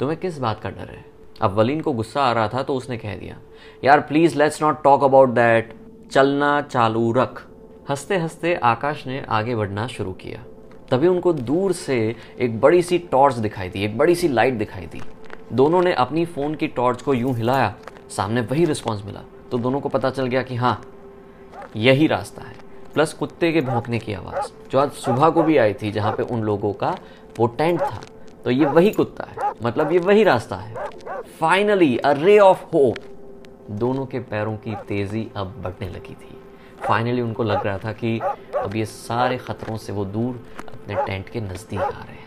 तुम्हें 0.00 0.18
किस 0.20 0.38
बात 0.38 0.60
का 0.60 0.70
डर 0.70 0.90
है? 0.90 1.04
अब 1.40 1.52
वलीन 1.52 1.80
को 1.80 1.92
गुस्सा 1.92 2.22
आ 2.22 2.32
रहा 2.32 2.48
था 2.48 2.62
तो 2.62 2.74
उसने 2.74 2.96
कह 2.98 3.16
दिया, 3.16 3.38
यार 3.84 4.00
please 4.00 4.38
let's 4.38 4.62
not 4.62 4.82
talk 4.84 5.04
about 5.04 5.28
that 5.28 5.74
चलना 6.12 6.60
चालू 6.62 7.12
रख। 7.12 7.46
हँसते 7.90 8.16
हँसते 8.16 8.54
आकाश 8.54 9.06
ने 9.06 9.24
आगे 9.28 9.56
बढ़ना 9.56 9.86
शुरू 9.86 10.12
किया। 10.14 10.44
तभी 10.90 11.08
उनको 11.08 11.32
दूर 11.32 11.72
से 11.72 12.14
एक 12.38 12.60
बड़ी 12.60 12.82
सी 12.82 12.98
टॉर्च 13.10 13.34
दिखाई 13.36 13.68
दी, 13.68 13.84
एक 13.84 13.98
बड़ी 13.98 14.14
सी 14.14 14.28
लाइट 14.28 14.54
दिखाई 14.54 14.86
दी। 14.86 15.00
दोनों 15.52 15.82
ने 15.82 15.92
अपनी 15.94 16.24
फ़ोन 16.26 16.54
की 16.54 16.66
टॉर्च 16.68 17.02
को 17.02 17.14
यूँ 17.14 17.34
हिलाया, 17.36 17.74
सामने 18.10 18.40
वही 18.42 18.64
रिस्पॉन्स 18.64 19.04
मिला 19.04 19.20
तो 19.50 19.58
दोनों 19.58 19.80
को 19.80 19.88
पता 19.88 20.10
चल 20.10 20.26
गया 20.26 20.42
कि 20.42 20.54
हाँ 20.56 20.80
यही 21.76 22.06
रास्ता 22.06 22.42
है। 22.42 22.54
प्लस 22.94 23.12
कुत्ते 23.12 23.52
के 23.52 23.60
भौंकने 23.60 23.98
की 23.98 24.12
आवाज़, 24.12 24.50
जो 24.70 24.78
आज 24.78 24.90
सुबह 24.92 25.30
को 25.30 25.42
भी 25.42 25.56
आई 25.56 25.74
थी, 25.74 25.90
जहाँ 25.92 26.12
पे 26.12 26.22
उन 26.24 26.42
लोगों 26.42 26.72
का 26.72 26.96
वो 27.38 27.46
टेंट 27.48 27.80
था। 27.80 28.00
तो 28.44 28.50
ये 28.50 28.66
वही 28.66 28.90
कुत्ता 28.90 29.24
है 29.24 29.52
मतलब 29.62 29.92
ये 29.92 29.98
वही 29.98 30.24
रास्ता 30.24 30.56
है। 30.56 30.88
फाइनली 31.40 31.96
अ 31.96 32.12
रे 32.12 32.38
ऑफ़ 32.38 32.64
होप 32.66 32.96
दोनों 33.72 34.06
के 34.06 34.18
पैरों 34.20 34.56
की 34.56 34.74
तेज़ी 34.88 35.26
अब 35.36 35.54
बढ़ने 35.64 35.88
लगी 35.88 36.14
थी। 36.14 36.36
फाइनली 36.80 37.20
उनको 37.20 37.42
लग 37.42 37.66
रहा 37.66 37.78
था 37.78 37.92
कि 37.94 38.18
अब 38.56 38.76
ये 38.76 38.84
सारे 38.86 39.38
ख़तरों 39.38 39.76
से 39.76 39.92
वो 39.92 40.04
दूर 40.06 40.40
अपने 40.64 40.94
टेंट 40.96 41.28
के 41.28 41.40
नज़दीक 41.40 41.80
आ 41.80 41.88
रहे 41.88 42.14
हैं। 42.14 42.23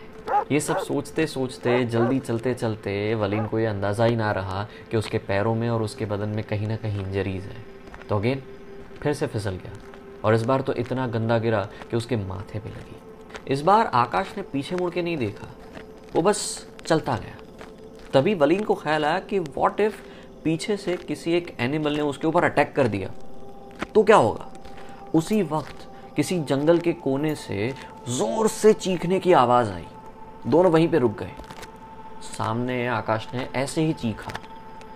ये 0.52 0.60
सब 0.60 0.78
सोचते 0.78 1.26
सोचते 1.26 1.84
जल्दी 1.84 2.18
चलते 2.18 2.54
चलते 2.54 3.14
वलीन 3.14 3.46
को 3.46 3.58
ये 3.58 3.66
अंदाज़ा 3.66 4.04
ही 4.04 4.16
ना 4.16 4.30
रहा 4.32 4.68
कि 4.90 4.96
उसके 4.96 5.18
पैरों 5.18 5.54
में 5.54 5.68
और 5.70 5.82
उसके 5.82 6.04
बदन 6.04 6.28
में 6.28 6.44
कहीं 6.44 6.66
ना 6.66 6.76
कहीं 6.76 7.00
इंजरीज 7.00 7.42
है। 7.42 7.56
तो 8.08 8.16
अगेन 8.16 8.42
फिर 9.02 9.12
से 9.12 9.26
फिसल 9.26 9.50
गया। 9.50 9.72
और 10.24 10.34
इस 10.34 10.42
बार 10.42 10.60
तो 10.60 10.72
इतना 10.72 11.06
गंदा 11.06 11.38
गिरा 11.38 11.60
कि 11.90 11.96
उसके 11.96 12.16
माथे 12.16 12.58
पे 12.58 12.68
लगी। 12.68 13.52
इस 13.52 13.62
बार 13.62 13.86
आकाश 13.86 14.32
ने 14.36 14.42
पीछे 14.42 14.76
मुड़ 14.76 14.90
के 14.90 15.02
नहीं 15.02 15.16
देखा। 15.16 15.48
वो 16.14 16.22
बस 16.22 16.66
चलता 16.86 17.16
गया। 17.16 17.36
तभी 18.14 18.34
वलीन 18.34 18.64
को 18.64 18.74
ख्याल 18.74 19.04
आया 19.04 19.18
कि 19.18 19.38
वॉट 19.38 19.80
इफ़ 19.80 20.00
पीछे 20.44 20.76
से 20.76 20.96
किसी 20.96 21.32
एक 21.32 21.56
एनिमल 21.60 21.96
ने 21.96 22.02
उसके 22.02 22.26
ऊपर 22.26 22.44
अटैक 22.44 22.74
कर 22.76 22.88
दिया। 22.88 23.10
तो 23.94 24.02
क्या 24.02 24.16
होगा? 24.16 24.48
उसी 25.14 25.42
वक्त 25.42 25.86
किसी 26.16 26.40
जंगल 26.40 26.78
के 26.78 26.92
कोने 26.92 27.34
से 27.34 27.74
ज़ोर 28.08 28.48
से 28.48 28.72
चीखने 28.72 29.20
की 29.20 29.32
आवाज़ 29.32 29.70
आई। 29.70 29.86
दोनों 30.48 30.70
वहीं 30.72 30.88
पे 30.88 30.98
रुक 30.98 31.18
गए। 31.18 31.32
सामने 32.22 32.86
आकाश 32.88 33.28
ने 33.34 33.48
ऐसे 33.56 33.82
ही 33.82 33.92
चीखा, 33.94 34.32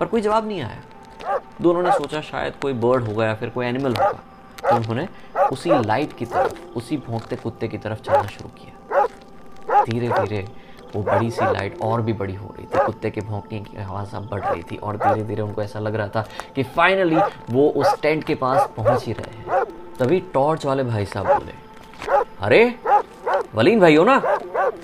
पर 0.00 0.06
कोई 0.06 0.21
जवाब 0.21 0.47
नहीं 0.49 0.61
आया। 0.62 1.38
दोनों 1.62 1.82
ने 1.82 1.92
सोचा 1.92 2.21
शायद 2.23 2.54
कोई 2.62 2.73
बर्ड 2.75 3.04
होगा 3.04 3.26
या 3.26 3.35
फिर 3.35 3.49
कोई 3.49 3.66
एनिमल 3.66 3.97
होगा 3.97 4.21
तो 4.62 4.76
उन्होंने 4.76 5.06
उसी 5.52 5.71
लाइट 5.80 6.12
की 6.12 6.25
तरफ़, 6.26 6.54
उसी 6.76 6.97
भोंकते 6.99 7.37
कुत्ते 7.37 7.68
की 7.68 7.78
तरफ़ 7.78 8.00
चलना 8.00 8.26
शुरू 8.28 8.49
किया। 8.59 9.85
धीरे 9.85 10.09
धीरे 10.09 10.47
वो 10.94 11.02
बड़ी 11.02 11.30
सी 11.30 11.44
लाइट 11.44 11.80
और 11.82 12.02
भी 12.02 12.12
बड़ी 12.12 12.35
हो 12.35 12.49
रही 12.49 12.66
थी, 12.66 12.85
कुत्ते 12.87 13.11
के 13.11 13.21
भौंकने 13.21 13.61
की 13.61 13.82
आवाज़ 13.82 14.14
अब 14.16 14.28
बढ़ 14.30 14.42
रही 14.42 14.62
थी 14.62 14.76
और 14.76 14.97
धीरे 14.97 15.23
धीरे 15.25 15.42
उनको 15.42 15.62
ऐसा 15.62 15.78
लग 15.78 15.94
रहा 15.94 16.09
था 16.09 16.26
कि 16.54 16.62
फाइनली 16.62 17.16
वो 17.50 17.68
उस 17.71 18.00
टेंट 18.02 18.25
के 18.25 18.35
पास 18.37 18.68
पहुँच 18.76 19.06
ही 19.06 19.12
रहे 19.12 19.37
हैं। 19.38 19.64
तभी 19.99 20.21
टॉर्च 20.35 20.66
वाले 20.66 20.85
भाई 20.85 21.04
साहब 21.06 21.26
बोले, 21.28 21.52
अरे 22.40 22.64
वलीन 23.54 23.80
भाई 23.80 23.97
हो 23.97 24.04
ना 24.04 24.21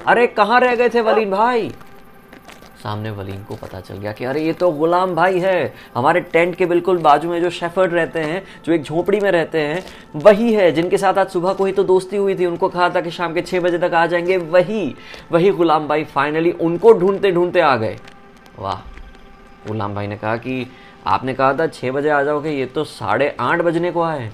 अरे, 0.06 0.26
कहाँ 0.26 0.60
रह 0.60 0.76
गए 0.76 0.88
थे 0.88 1.00
वलीन 1.00 1.30
भाई? 1.30 1.74
सामने 2.82 3.10
वलीन 3.10 3.44
को 3.44 3.54
पता 3.54 3.80
चल 3.80 3.94
गया 3.94 4.12
कि 4.12 4.24
अरे, 4.24 4.40
ये 4.40 4.52
तो 4.52 4.70
गुलाम 4.70 5.14
भाई 5.14 5.38
है। 5.38 5.74
हमारे 5.94 6.20
टेंट 6.20 6.54
के 6.54 6.66
बिल्कुल 6.66 6.98
बाजू 6.98 7.30
में 7.30 7.42
जो 7.42 7.50
शेफर्ड 7.50 7.94
रहते 7.94 8.20
हैं, 8.20 8.44
जो 8.64 8.72
एक 8.72 8.82
झोपड़ी 8.82 9.20
में 9.20 9.30
रहते 9.30 9.60
हैं, 9.60 9.84
वही 10.16 10.52
है। 10.52 10.72
जिनके 10.72 10.98
साथ 10.98 11.14
आज 11.14 11.28
सुबह 11.28 11.52
को 11.52 11.64
ही 11.64 11.72
तो 11.72 11.84
दोस्ती 11.84 12.16
हुई 12.16 12.34
थी, 12.34 12.46
उनको 12.46 12.68
कहा 12.68 12.90
था 12.90 13.00
कि 13.00 13.10
शाम 13.10 13.34
के 13.34 13.42
छः 13.42 13.60
बजे 13.60 13.78
तक 13.78 13.94
आ 13.94 14.06
जाएँगे। 14.06 14.36
वही 14.36 14.94
वही 15.32 15.50
गुलाम 15.50 15.88
भाई 15.88 16.04
फाइनली 16.04 16.50
उनको 16.50 16.92
ढूंढते 16.92 17.32
ढूंढते 17.32 17.60
आ 17.60 17.76
गए। 17.76 17.98
वाह। 18.58 18.76
गुलाम 19.68 19.94
भाई 19.94 20.06
ने 20.06 20.16
कहा 20.16 20.36
कि 20.36 20.72
आपने 21.06 21.34
कहा 21.34 21.54
था 21.54 21.66
छः 21.66 21.92
बजे 21.92 22.08
आ 22.08 22.22
जाओगे, 22.22 22.50
ये 22.50 22.66
तो 22.66 22.84
साढ़े 22.84 23.36
आठ 23.40 23.58
बजने 23.58 23.90
को 23.90 24.02
आए। 24.02 24.32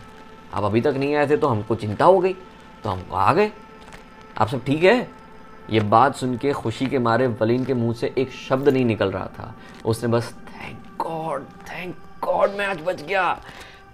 आप 0.55 0.65
अभी 0.65 0.81
तक 0.81 0.95
नहीं 0.99 1.15
आए 1.15 1.29
थे 1.29 1.37
तो 1.37 1.47
हमको 1.47 1.75
चिंता 1.75 2.05
हो 2.05 2.19
गई। 2.19 2.33
तो 2.85 2.91
हम 2.91 3.05
आ 3.13 3.33
गए। 3.33 3.51
आप 4.39 4.49
सब 4.49 4.65
ठीक 4.65 4.85
है? 4.85 5.24
ये 5.71 5.81
बात 5.81 6.17
सुन 6.17 6.37
के 6.37 6.53
खुशी 6.53 6.87
के 6.87 6.99
मारे 6.99 7.27
वलीन 7.41 7.65
के 7.65 7.75
मुँह 7.75 7.95
से 7.95 8.13
एक 8.19 8.33
शब्द 8.33 8.69
नहीं 8.69 8.85
निकल 8.85 9.11
रहा 9.11 9.27
था। 9.39 9.55
उसने 9.87 10.09
बस 10.09 10.33
थैंक 10.49 10.79
गॉड 11.03 11.45
थैंक 11.71 11.95
गॉड 12.25 12.51
मैं 12.51 12.67
आज 12.67 12.81
बच 12.81 13.03
गया। 13.03 13.33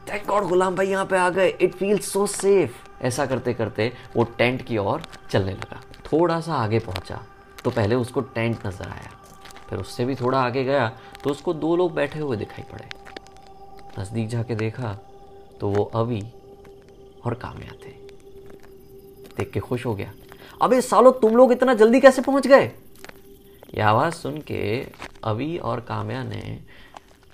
थैंक 0.09 0.27
गॉड 0.27 0.45
गुलाम 0.49 0.77
भाई 0.77 0.87
यहाँ 0.87 1.05
पे 1.07 1.17
आ 1.19 1.29
गए। 1.31 1.49
इट 1.51 1.75
फील 1.75 1.99
सो 1.99 2.27
सेफ़ 2.27 3.05
ऐसा 3.05 3.27
करते 3.27 3.55
करते 3.55 3.93
वो 4.17 4.25
टेंट 4.39 4.63
की 4.63 4.79
ओर 4.79 5.03
चलने 5.31 5.53
लगा। 5.53 5.81
थोड़ा 6.05 6.41
सा 6.41 6.55
आगे 6.55 6.79
पहुँचा 6.79 7.21
तो 7.65 7.71
पहले 7.71 7.95
उसको 7.95 8.21
टेंट 8.21 8.67
नज़र 8.67 8.89
आया। 8.89 9.11
फिर 9.69 9.79
उससे 9.79 10.05
भी 10.05 10.15
थोड़ा 10.15 10.39
आगे 10.39 10.65
गया 10.65 10.89
तो 11.25 11.31
उसको 11.31 11.55
दो 11.55 11.75
लोग 11.77 11.95
बैठे 11.95 12.19
हुए 12.19 12.37
दिखाई 12.37 12.65
पड़े। 12.73 12.89
नज़दीक 13.99 14.29
जाके 14.29 14.55
देखा 14.55 14.97
तो 15.61 15.69
वो 15.69 15.85
अभी 15.95 16.23
और 17.25 17.35
कामया 17.35 17.73
थे। 17.85 17.91
देख 19.37 19.51
के 19.51 19.61
खुश 19.61 19.87
हो 19.87 19.95
गया। 19.95 20.13
अबे 20.61 20.81
सालो 20.81 21.11
तुम 21.21 21.37
लोग 21.37 21.53
इतना 21.53 21.75
जल्दी 21.75 22.01
कैसे 22.01 22.23
पहुँच 22.23 22.47
गए? 22.47 22.71
यह 23.75 23.89
आवाज़ 23.89 24.15
सुन 24.15 24.41
के 24.43 24.63
अभी 25.25 25.57
और 25.59 25.81
काम्या 25.81 26.23
ने 26.25 26.43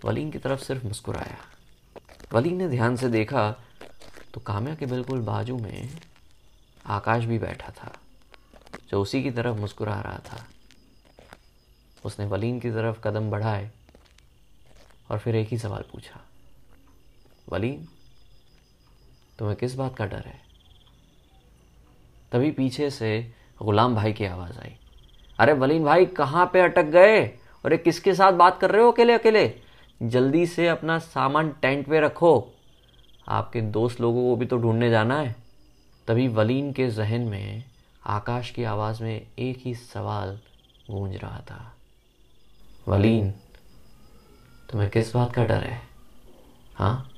वलीन 0.05 0.31
की 0.31 0.39
तरफ़ 0.39 0.61
सिर्फ़ 0.61 0.87
मुस्कुराया। 0.87 1.39
वलीन 2.33 2.57
ने 2.57 2.69
ध्यान 2.69 2.97
से 2.97 3.09
देखा 3.09 3.51
तो 4.35 4.41
काम्या 4.41 4.75
के 4.75 4.87
बिल्कुल 4.87 5.21
बाजू 5.23 5.57
में 5.59 5.89
आकाश 6.89 7.25
भी 7.25 7.39
बैठा 7.39 7.71
था, 7.73 7.93
जो 8.91 9.01
उसी 9.03 9.23
की 9.23 9.31
तरफ़ 9.31 9.57
मुस्कुरा 9.57 10.01
रहा 10.01 10.19
था। 10.27 10.45
उसने 12.05 12.27
वलीन 12.27 12.61
की 12.61 12.71
तरफ़ 12.71 13.01
कदम 13.05 13.31
बढ़ाए 13.31 13.71
और 15.11 15.19
फिर 15.19 15.37
एक 15.37 15.49
ही 15.49 15.59
सवाल 15.59 15.85
पूछा, 15.93 16.21
वलीन, 17.49 17.87
तुम्हें 19.39 19.57
किस 19.57 19.75
बात 19.75 19.97
का 19.97 20.07
डर 20.07 20.27
है? 20.27 20.41
तभी 22.33 22.51
पीछे 22.51 22.91
से 22.91 23.33
गुलाम 23.63 23.95
भाई 23.95 24.13
की 24.13 24.25
आवाज़ 24.25 24.59
आई। 24.59 24.77
अरे 25.39 25.53
वलीन 25.53 25.85
भाई, 25.85 26.07
कहाँ 26.07 26.51
पे 26.53 26.61
अटक 26.61 26.85
गए? 26.85 27.27
अरे 27.65 27.77
किसके 27.77 28.15
साथ 28.15 28.33
बात 28.33 28.61
कर 28.61 28.71
रहे 28.71 28.83
हो 28.83 28.93
अकेले 28.93 29.13
अकेले? 29.13 29.55
जल्दी 30.03 30.47
से 30.47 30.69
अपना 30.69 30.99
सामान 30.99 31.55
टेंट 31.63 31.87
पे 31.87 32.01
रखो। 32.01 32.53
आपके 33.29 33.61
दोस्त 33.61 34.01
लोगों 34.01 34.23
को 34.23 34.37
भी 34.37 34.47
तो 34.47 34.57
ढूँढने 34.59 34.91
जाना 34.91 35.21
है। 35.21 35.37
तभी 36.09 36.29
वलीन 36.29 36.73
के 36.73 36.89
जहन 36.89 37.21
में, 37.21 37.65
आकाश 38.07 38.51
की 38.51 38.65
आवाज़ 38.65 39.03
में 39.03 39.27
एक 39.39 39.59
ही 39.59 39.75
सवाल 39.75 40.41
गूंज 40.91 41.17
रहा 41.17 41.41
था। 41.41 41.75
वलीन 42.89 43.35
तुम्हें 44.71 44.91
किस 44.91 45.17
बात 45.17 45.35
का 45.35 45.45
डर 45.45 45.65
है? 45.65 45.81
हाँ? 46.75 47.11